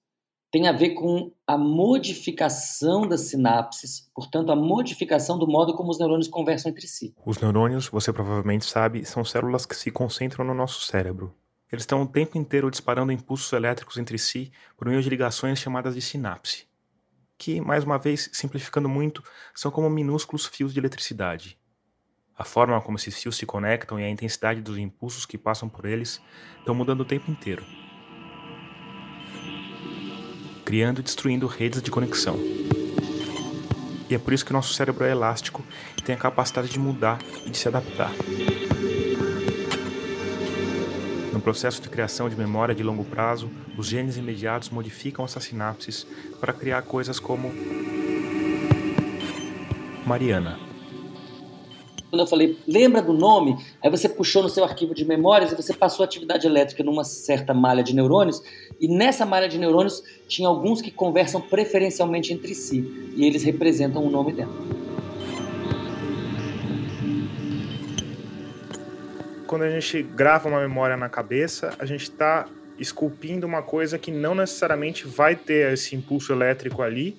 [0.51, 5.97] tem a ver com a modificação das sinapses, portanto, a modificação do modo como os
[5.97, 7.15] neurônios conversam entre si.
[7.25, 11.33] Os neurônios, você provavelmente sabe, são células que se concentram no nosso cérebro.
[11.71, 15.95] Eles estão o tempo inteiro disparando impulsos elétricos entre si por meio de ligações chamadas
[15.95, 16.65] de sinapse,
[17.41, 19.23] que, mais uma vez, simplificando muito,
[19.55, 21.57] são como minúsculos fios de eletricidade.
[22.37, 25.85] A forma como esses fios se conectam e a intensidade dos impulsos que passam por
[25.85, 26.21] eles
[26.59, 27.65] estão mudando o tempo inteiro
[30.71, 32.39] criando e destruindo redes de conexão.
[34.09, 35.65] E é por isso que nosso cérebro é elástico
[35.97, 38.11] e tem a capacidade de mudar e de se adaptar.
[41.41, 46.05] No processo de criação de memória de longo prazo, os genes imediatos modificam essas sinapses
[46.39, 47.51] para criar coisas como
[50.05, 50.59] Mariana
[52.11, 53.57] quando eu falei, lembra do nome?
[53.81, 57.53] Aí você puxou no seu arquivo de memórias e você passou atividade elétrica numa certa
[57.53, 58.43] malha de neurônios,
[58.81, 64.03] e nessa malha de neurônios tinha alguns que conversam preferencialmente entre si, e eles representam
[64.05, 64.80] o nome dela.
[69.51, 72.47] Quando a gente grava uma memória na cabeça, a gente está
[72.79, 77.17] esculpindo uma coisa que não necessariamente vai ter esse impulso elétrico ali,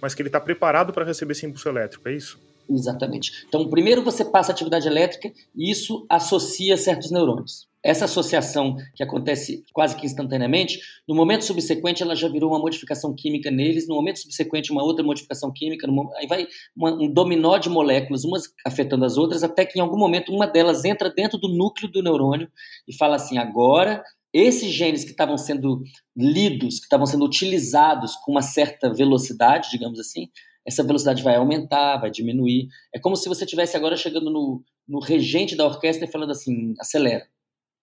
[0.00, 2.40] mas que ele está preparado para receber esse impulso elétrico, é isso?
[2.68, 3.44] Exatamente.
[3.46, 7.68] Então, primeiro você passa a atividade elétrica e isso associa certos neurônios.
[7.82, 13.14] Essa associação que acontece quase que instantaneamente, no momento subsequente ela já virou uma modificação
[13.14, 15.86] química neles, no momento subsequente uma outra modificação química,
[16.16, 20.32] aí vai um dominó de moléculas, umas afetando as outras, até que em algum momento
[20.32, 22.48] uma delas entra dentro do núcleo do neurônio
[22.88, 24.02] e fala assim: agora
[24.34, 25.84] esses genes que estavam sendo
[26.16, 30.28] lidos, que estavam sendo utilizados com uma certa velocidade, digamos assim,
[30.66, 32.68] essa velocidade vai aumentar, vai diminuir.
[32.94, 36.74] É como se você estivesse agora chegando no, no regente da orquestra e falando assim,
[36.80, 37.26] acelera,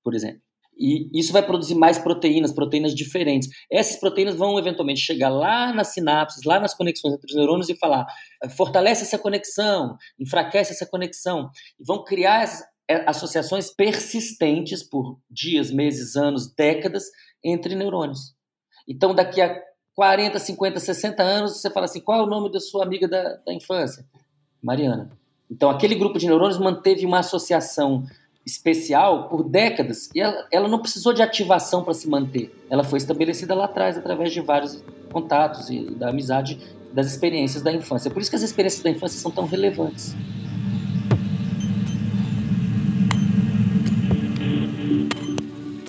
[0.03, 0.41] por exemplo.
[0.77, 3.49] E isso vai produzir mais proteínas, proteínas diferentes.
[3.71, 7.75] Essas proteínas vão eventualmente chegar lá nas sinapses, lá nas conexões entre os neurônios e
[7.75, 8.07] falar:
[8.55, 11.51] fortalece essa conexão, enfraquece essa conexão.
[11.79, 12.49] E vão criar
[12.89, 17.03] é, associações persistentes por dias, meses, anos, décadas
[17.43, 18.33] entre neurônios.
[18.87, 19.55] Então, daqui a
[19.95, 23.37] 40, 50, 60 anos, você fala assim: qual é o nome da sua amiga da,
[23.45, 24.05] da infância?
[24.61, 25.11] Mariana.
[25.49, 28.05] Então, aquele grupo de neurônios manteve uma associação
[28.45, 32.55] especial por décadas e ela, ela não precisou de ativação para se manter.
[32.69, 36.57] Ela foi estabelecida lá atrás através de vários contatos e da amizade,
[36.93, 38.09] das experiências da infância.
[38.09, 40.15] Por isso que as experiências da infância são tão relevantes.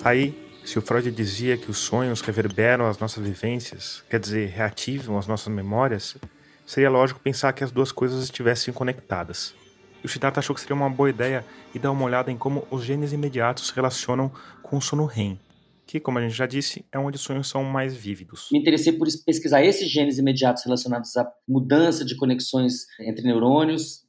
[0.03, 5.17] Aí se o Freud dizia que os sonhos reverberam as nossas vivências, quer dizer, reativam
[5.17, 6.15] as nossas memórias,
[6.65, 9.53] seria lógico pensar que as duas coisas estivessem conectadas.
[10.01, 12.65] E o Siddhartha achou que seria uma boa ideia e dar uma olhada em como
[12.71, 15.39] os genes imediatos se relacionam com o sono REM,
[15.85, 18.49] que, como a gente já disse, é onde os sonhos são mais vívidos.
[18.51, 24.02] Me interessei por pesquisar esses genes imediatos relacionados à mudança de conexões entre neurônios,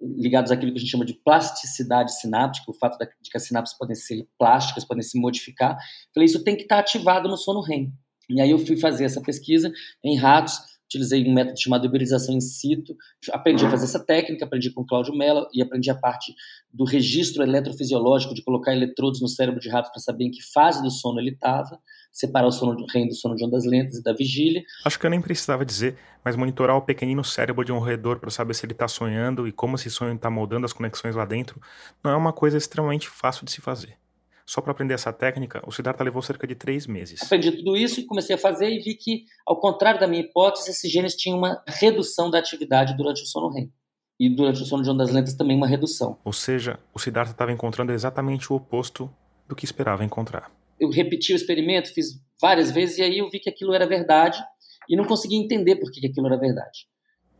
[0.00, 3.76] ligados àquilo que a gente chama de plasticidade sináptica, o fato de que as sinapses
[3.76, 5.76] podem ser plásticas, podem se modificar.
[6.14, 7.92] Falei, isso tem que estar ativado no sono REM.
[8.30, 9.72] E aí eu fui fazer essa pesquisa
[10.04, 12.96] em ratos, utilizei um método chamado hiberização in situ,
[13.30, 16.34] aprendi a fazer essa técnica, aprendi com o Cláudio Mello e aprendi a parte
[16.72, 20.82] do registro eletrofisiológico, de colocar eletrodos no cérebro de rato para saber em que fase
[20.82, 21.78] do sono ele estava
[22.18, 24.64] separar o sono REM do sono de ondas lentas e da vigília.
[24.84, 28.28] Acho que eu nem precisava dizer, mas monitorar o pequenino cérebro de um roedor para
[28.28, 31.60] saber se ele está sonhando e como esse sonho está moldando as conexões lá dentro
[32.02, 33.96] não é uma coisa extremamente fácil de se fazer.
[34.44, 37.22] Só para aprender essa técnica, o Siddhartha levou cerca de três meses.
[37.22, 40.70] Aprendi tudo isso e comecei a fazer e vi que, ao contrário da minha hipótese,
[40.70, 43.70] esses genes tinham uma redução da atividade durante o sono REM.
[44.18, 46.18] E durante o sono de ondas lentas também uma redução.
[46.24, 49.08] Ou seja, o Siddhartha estava encontrando exatamente o oposto
[49.46, 50.50] do que esperava encontrar
[50.80, 54.42] eu repeti o experimento, fiz várias vezes, e aí eu vi que aquilo era verdade
[54.88, 56.86] e não conseguia entender por que aquilo era verdade.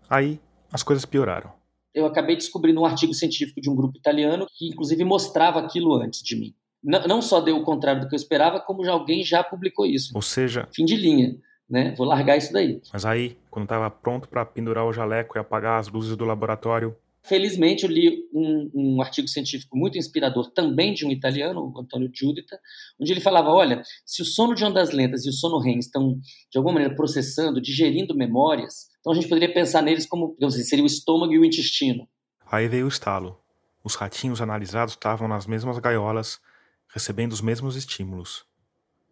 [0.09, 0.41] Aí
[0.73, 1.53] as coisas pioraram.
[1.95, 6.23] Eu acabei descobrindo um artigo científico de um grupo italiano que, inclusive, mostrava aquilo antes
[6.23, 6.55] de mim.
[6.83, 9.87] Não, não só deu o contrário do que eu esperava, como já alguém já publicou
[9.87, 10.13] isso.
[10.15, 11.37] Ou seja, fim de linha.
[11.69, 11.95] Né?
[11.97, 12.81] Vou largar isso daí.
[12.93, 16.97] Mas aí, quando estava pronto para pendurar o jaleco e apagar as luzes do laboratório,
[17.29, 22.11] Felizmente, eu li um, um, artigo científico muito inspirador, também de um italiano, o Antonio
[22.13, 22.59] Giuditta,
[22.99, 26.19] onde ele falava: olha, se o sono de ondas lentas e o sono REM estão,
[26.51, 30.65] de alguma maneira, processando, digerindo memórias, então a gente poderia pensar neles como, digamos assim,
[30.65, 32.09] seria o estômago e o intestino.
[32.51, 33.39] Aí veio o estalo.
[33.85, 36.41] Os ratinhos analisados estavam nas mesmas gaiolas,
[36.89, 38.47] recebendo os mesmos estímulos.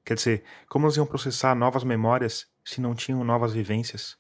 [0.05, 4.17] Quer dizer, como eles iam processar novas memórias se não tinham novas vivências?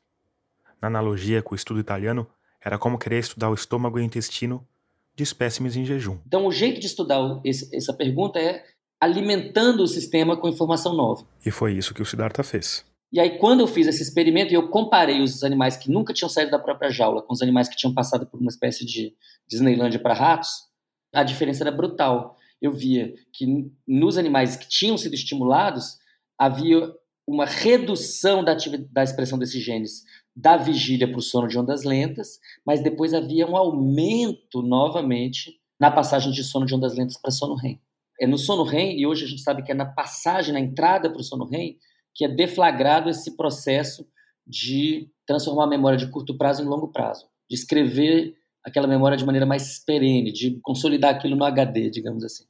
[0.80, 2.26] Na analogia com o estudo italiano,
[2.66, 4.66] era como querer estudar o estômago e o intestino
[5.14, 6.18] de espécimes em jejum.
[6.26, 8.64] Então, o jeito de estudar esse, essa pergunta é
[9.00, 11.24] alimentando o sistema com informação nova.
[11.44, 12.84] E foi isso que o Siddhartha fez.
[13.12, 16.28] E aí, quando eu fiz esse experimento e eu comparei os animais que nunca tinham
[16.28, 19.14] saído da própria jaula com os animais que tinham passado por uma espécie de
[19.46, 20.50] Disneylandia para ratos,
[21.14, 22.36] a diferença era brutal.
[22.60, 25.98] Eu via que nos animais que tinham sido estimulados,
[26.36, 26.92] havia
[27.26, 28.56] uma redução da,
[28.90, 30.04] da expressão desses genes
[30.34, 35.90] da vigília para o sono de ondas lentas, mas depois havia um aumento novamente na
[35.90, 37.80] passagem de sono de ondas lentas para sono REM.
[38.20, 41.10] É no sono REM, e hoje a gente sabe que é na passagem, na entrada
[41.10, 41.78] para o sono REM,
[42.14, 44.06] que é deflagrado esse processo
[44.46, 49.24] de transformar a memória de curto prazo em longo prazo, de escrever aquela memória de
[49.24, 52.44] maneira mais perene, de consolidar aquilo no HD, digamos assim.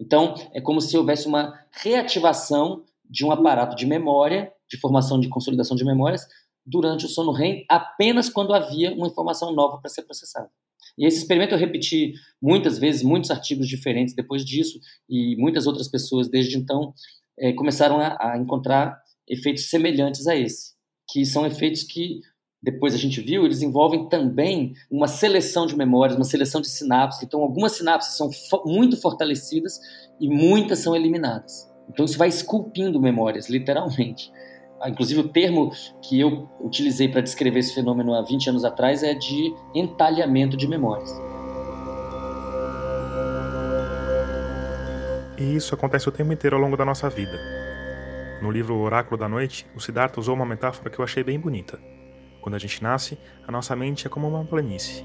[0.00, 5.28] Então, é como se houvesse uma reativação de um aparato de memória, de formação de
[5.28, 6.26] consolidação de memórias,
[6.64, 10.48] durante o sono REM, apenas quando havia uma informação nova para ser processada.
[10.96, 15.88] E esse experimento eu repeti muitas vezes, muitos artigos diferentes depois disso, e muitas outras
[15.88, 16.94] pessoas desde então
[17.38, 18.98] é, começaram a, a, encontrar
[19.28, 20.72] efeitos semelhantes a esse,
[21.10, 22.20] que são efeitos que
[22.62, 27.22] depois a gente viu, eles envolvem também uma seleção de memórias, uma seleção de sinapses.
[27.22, 29.80] Então, algumas sinapses são fo muito fortalecidas
[30.20, 31.71] e muitas são eliminadas.
[31.88, 34.30] Então, isso vai esculpindo memórias, literalmente.
[34.80, 35.70] Ah, inclusive, o termo
[36.02, 40.66] que eu utilizei para descrever esse fenômeno há 20 anos atrás é de entalhamento de
[40.66, 41.10] memórias.
[45.38, 47.38] E isso acontece o tempo inteiro ao longo da nossa vida.
[48.40, 51.78] No livro Oráculo da Noite, o Siddhartha usou uma metáfora que eu achei bem bonita.
[52.40, 53.16] Quando a gente nasce,
[53.46, 55.04] a nossa mente é como uma planície.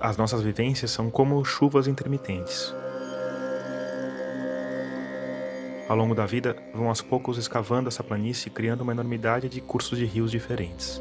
[0.00, 2.72] As nossas vivências são como chuvas intermitentes.
[5.88, 9.98] Ao longo da vida, vão aos poucos escavando essa planície, criando uma enormidade de cursos
[9.98, 11.00] de rios diferentes.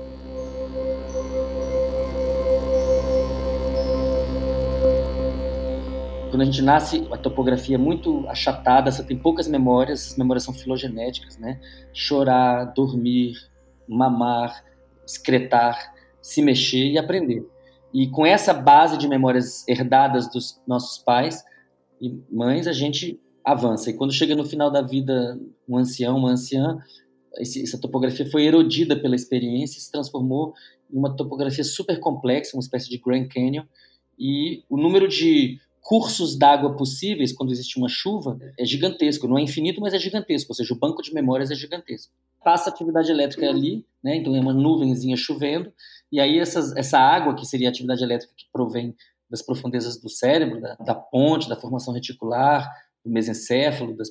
[6.30, 10.44] Quando a gente nasce, a topografia é muito achatada, você tem poucas memórias, as memórias
[10.44, 11.60] são filogenéticas, né?
[11.92, 13.34] Chorar, dormir,
[13.90, 14.64] mamar,
[15.06, 17.46] excretar, se mexer e aprender.
[17.94, 21.44] E com essa base de memórias herdadas dos nossos pais
[22.00, 23.90] e mães, a gente avança.
[23.90, 26.78] E quando chega no final da vida, um ancião, uma anciã,
[27.40, 30.54] essa topografia foi erodida pela experiência e se transformou
[30.92, 33.64] em uma topografia super complexa, uma espécie de Grand Canyon.
[34.20, 39.30] E o número de cursos d'água possíveis quando existe uma chuva é gigantesco.
[39.30, 40.52] Não é infinito, mas é gigantesco.
[40.52, 42.12] Ou seja, o banco de memórias é gigantesco.
[42.44, 44.18] Passa atividade elétrica ali, né?
[44.18, 45.72] então é uma nuvenzinha chovendo,
[46.12, 48.96] e aí essas, essa água, que seria a atividade elétrica que provém
[49.30, 52.70] das profundezas do cérebro, da, da ponte, da formação reticular,
[53.08, 54.10] do mesencéfalo, das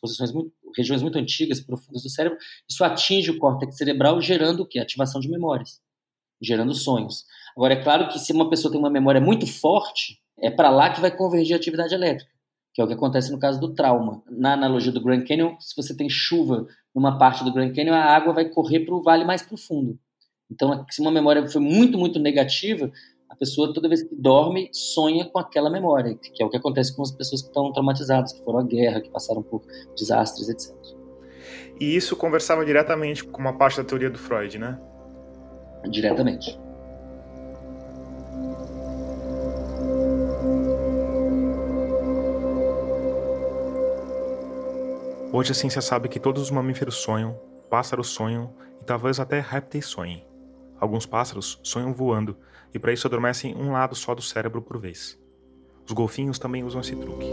[0.00, 2.38] posições muito, regiões muito antigas, profundas do cérebro,
[2.68, 4.78] isso atinge o córtex cerebral, gerando o quê?
[4.78, 5.80] Ativação de memórias,
[6.40, 7.24] gerando sonhos.
[7.54, 10.90] Agora, é claro que se uma pessoa tem uma memória muito forte, é para lá
[10.90, 12.30] que vai convergir a atividade elétrica,
[12.72, 14.22] que é o que acontece no caso do trauma.
[14.30, 18.04] Na analogia do Grand Canyon, se você tem chuva numa parte do Grand Canyon, a
[18.04, 19.98] água vai correr para o vale mais profundo.
[20.50, 22.90] Então, se uma memória foi muito, muito negativa,
[23.30, 26.94] a pessoa, toda vez que dorme, sonha com aquela memória, que é o que acontece
[26.94, 29.62] com as pessoas que estão traumatizadas, que foram à guerra, que passaram por
[29.96, 30.74] desastres, etc.
[31.78, 34.80] E isso conversava diretamente com uma parte da teoria do Freud, né?
[35.88, 36.58] Diretamente.
[45.32, 47.38] Hoje a ciência sabe que todos os mamíferos sonham,
[47.70, 48.52] pássaros sonham
[48.82, 50.26] e talvez até répteis sonhem.
[50.80, 52.36] Alguns pássaros sonham voando
[52.72, 55.18] e para isso adormecem um lado só do cérebro por vez.
[55.86, 57.26] Os golfinhos também usam esse truque.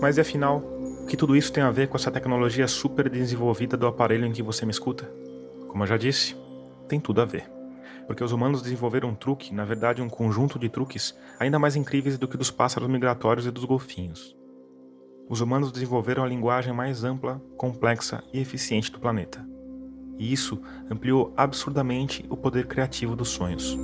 [0.00, 0.58] Mas e afinal,
[1.02, 4.32] o que tudo isso tem a ver com essa tecnologia super desenvolvida do aparelho em
[4.32, 5.10] que você me escuta?
[5.68, 6.36] Como eu já disse,
[6.88, 7.58] tem tudo a ver
[8.08, 12.16] porque os humanos desenvolveram um truque, na verdade um conjunto de truques, ainda mais incríveis
[12.16, 14.34] do que dos pássaros migratórios e dos golfinhos.
[15.28, 19.46] Os humanos desenvolveram a linguagem mais ampla, complexa e eficiente do planeta.
[20.18, 20.60] E isso
[20.90, 23.76] ampliou absurdamente o poder criativo dos sonhos.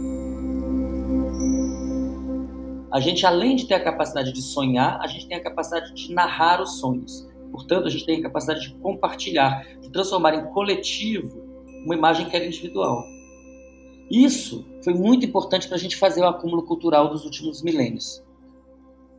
[2.91, 6.13] A gente, além de ter a capacidade de sonhar, a gente tem a capacidade de
[6.13, 7.29] narrar os sonhos.
[7.51, 11.45] Portanto, a gente tem a capacidade de compartilhar, de transformar em coletivo
[11.85, 13.05] uma imagem que era individual.
[14.11, 18.23] Isso foi muito importante para a gente fazer o acúmulo cultural dos últimos milênios,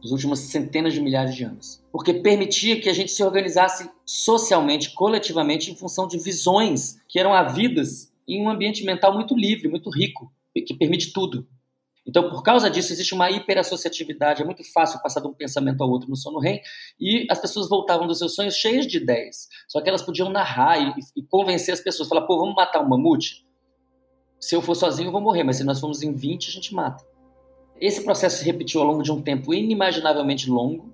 [0.06, 4.94] dos últimos centenas de milhares de anos, porque permitia que a gente se organizasse socialmente,
[4.94, 9.90] coletivamente, em função de visões que eram havidas em um ambiente mental muito livre, muito
[9.90, 11.48] rico, que permite tudo.
[12.08, 15.90] Então, por causa disso, existe uma hiperassociatividade, é muito fácil passar de um pensamento ao
[15.90, 16.62] outro no sono REM,
[17.00, 19.50] e as pessoas voltavam dos seus sonhos cheias de ideias.
[19.68, 22.88] Só que elas podiam narrar e, e convencer as pessoas, falar, pô, vamos matar um
[22.88, 23.44] mamute?
[24.40, 26.76] Se eu for sozinho, eu vou morrer, mas se nós formos em 20, a gente
[26.76, 27.04] mata.
[27.80, 30.94] Esse processo se repetiu ao longo de um tempo inimaginavelmente longo,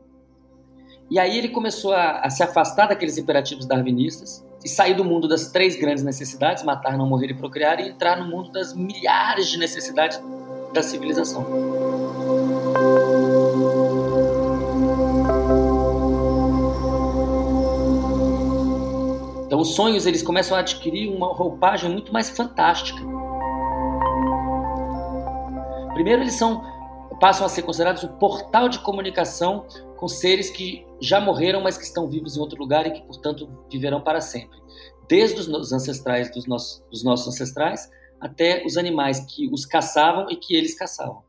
[1.09, 5.27] e aí ele começou a, a se afastar daqueles imperativos darwinistas e sair do mundo
[5.27, 9.49] das três grandes necessidades, matar, não morrer e procriar, e entrar no mundo das milhares
[9.49, 10.19] de necessidades
[10.73, 11.45] da civilização.
[19.45, 23.01] Então os sonhos eles começam a adquirir uma roupagem muito mais fantástica.
[25.93, 26.70] Primeiro eles são
[27.21, 31.83] passam a ser considerados o portal de comunicação com seres que já morreram, mas que
[31.83, 34.59] estão vivos em outro lugar e que, portanto, viverão para sempre.
[35.07, 40.35] Desde os ancestrais dos nossos, dos nossos ancestrais até os animais que os caçavam e
[40.35, 41.23] que eles caçavam.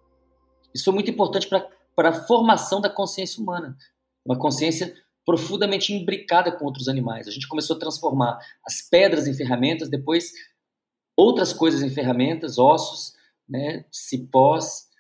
[0.75, 3.77] Isso foi muito importante para a formação da consciência humana,
[4.25, 4.95] uma consciência
[5.27, 7.29] profundamente imbricada com outros animais.
[7.29, 10.33] A gente começou a transformar as pedras em ferramentas, depois
[11.15, 13.13] outras coisas em ferramentas, ossos,
[13.47, 14.91] né, cipós,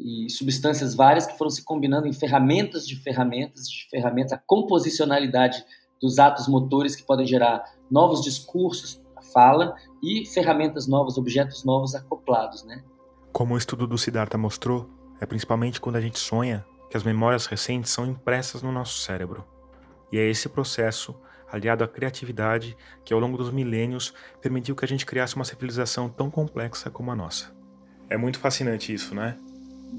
[0.00, 5.64] e substâncias várias que foram se combinando em ferramentas de ferramentas de ferramentas, a composicionalidade
[6.00, 11.94] dos atos motores que podem gerar novos discursos, a fala e ferramentas novas, objetos novos
[11.94, 12.82] acoplados, né?
[13.32, 14.88] Como o estudo do Siddhartha mostrou,
[15.20, 19.44] é principalmente quando a gente sonha que as memórias recentes são impressas no nosso cérebro.
[20.10, 21.14] E é esse processo,
[21.50, 26.08] aliado à criatividade, que ao longo dos milênios permitiu que a gente criasse uma civilização
[26.08, 27.52] tão complexa como a nossa.
[28.08, 29.36] É muito fascinante isso, né?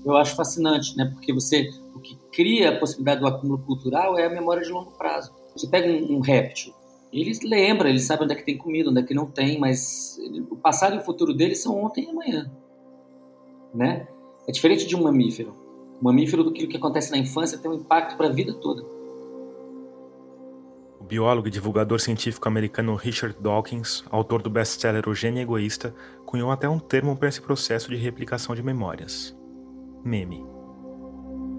[0.05, 1.05] Eu acho fascinante, né?
[1.13, 4.91] Porque você, o que cria a possibilidade do acúmulo cultural é a memória de longo
[4.91, 5.31] prazo.
[5.55, 6.73] Você pega um, um réptil,
[7.11, 10.17] ele lembra, ele sabe onde é que tem comida, onde é que não tem, mas
[10.19, 12.51] ele, o passado e o futuro dele são ontem e amanhã,
[13.73, 14.07] né?
[14.47, 15.53] É diferente de um mamífero.
[15.99, 18.83] O mamífero, do que acontece na infância, tem um impacto para a vida toda.
[20.99, 25.93] O biólogo e divulgador científico americano Richard Dawkins, autor do best-seller O Gênio Egoísta,
[26.25, 29.38] cunhou até um termo para esse processo de replicação de memórias
[30.03, 30.45] meme.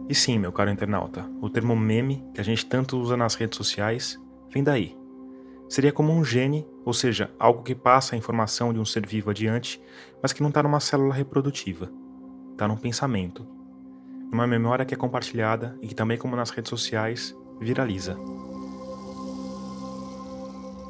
[0.08, 3.56] E sim, meu caro internauta, o termo meme, que a gente tanto usa nas redes
[3.56, 4.20] sociais,
[4.52, 4.96] vem daí.
[5.68, 9.30] Seria como um gene, ou seja, algo que passa a informação de um ser vivo
[9.30, 9.80] adiante,
[10.20, 11.88] mas que não está numa célula reprodutiva.
[12.50, 13.46] Está num pensamento.
[14.32, 18.18] Numa memória que é compartilhada e que também, como nas redes sociais, viraliza.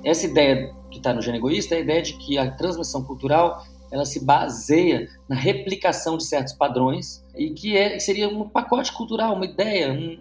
[0.02, 3.62] Essa ideia que está no gene egoísta é a ideia de que a transmissão cultural
[3.90, 9.34] ela se baseia na replicação de certos padrões e que é, seria um pacote cultural,
[9.34, 10.18] uma ideia, um,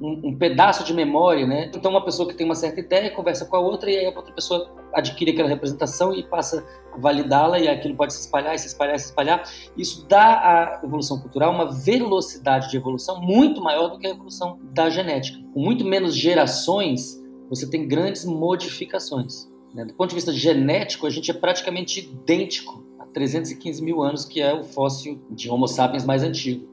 [0.00, 1.70] um, um, pedaço de memória, né?
[1.74, 4.16] Então uma pessoa que tem uma certa ideia conversa com a outra e aí a
[4.16, 8.66] outra pessoa adquire aquela representação e passa a validá-la e aquilo pode se espalhar, se
[8.66, 9.42] espalhar, se espalhar.
[9.76, 14.58] Isso dá à evolução cultural uma velocidade de evolução muito maior do que a evolução
[14.72, 15.38] da genética.
[15.52, 19.50] Com muito menos gerações, você tem grandes modificações.
[19.74, 19.84] Né?
[19.84, 24.52] Do ponto de vista genético, a gente é praticamente idêntico 315 mil anos, que é
[24.52, 26.68] o fóssil de Homo sapiens mais antigo.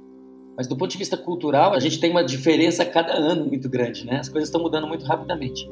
[0.56, 3.70] Mas do ponto de vista cultural, a gente tem uma diferença a cada ano muito
[3.70, 4.20] grande, né?
[4.20, 5.70] As coisas estão mudando muito rapidamente.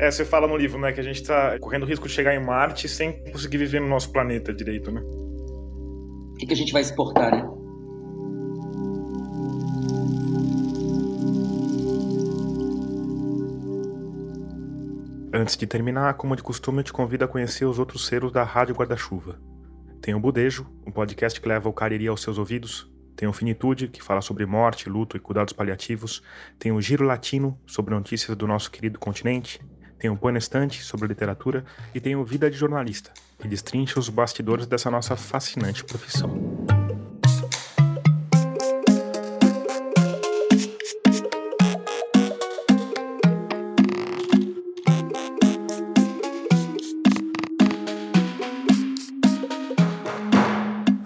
[0.00, 2.34] É, você fala no livro, né, que a gente está correndo o risco de chegar
[2.34, 5.02] em Marte sem conseguir viver no nosso planeta direito, né?
[5.02, 7.57] O que, que a gente vai exportar, né?
[15.40, 18.42] Antes de terminar, como de costume, eu te convido a conhecer os outros selos da
[18.42, 19.38] Rádio Guarda-Chuva.
[20.02, 22.90] Tem o Budejo, um podcast que leva o Cariri aos seus ouvidos.
[23.14, 26.24] Tem o Finitude, que fala sobre morte, luto e cuidados paliativos.
[26.58, 29.60] Tem o Giro Latino, sobre notícias do nosso querido continente.
[29.96, 31.64] Tem o Põe Estante, sobre literatura.
[31.94, 36.57] E tem o Vida de Jornalista, que destrincha os bastidores dessa nossa fascinante profissão.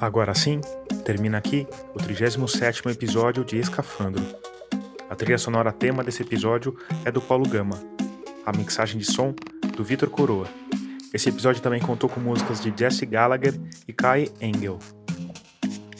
[0.02, 0.60] Agora sim,
[1.04, 4.20] termina aqui o 37º episódio de Escafandro.
[5.08, 7.80] A trilha sonora tema desse episódio é do Paulo Gama.
[8.44, 9.32] A mixagem de som
[9.76, 10.48] do Vitor Coroa.
[11.14, 13.54] Esse episódio também contou com músicas de Jesse Gallagher
[13.86, 14.80] e Kai Engel.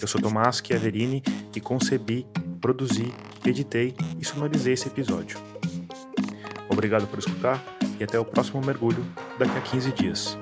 [0.00, 1.22] Eu sou Tomás Chiaverini
[1.54, 2.26] e concebi,
[2.60, 3.14] produzi,
[3.46, 5.38] editei e sonorizei esse episódio.
[6.68, 7.62] Obrigado por escutar
[8.00, 9.06] e até o próximo mergulho
[9.38, 10.36] daqui a 15 dias.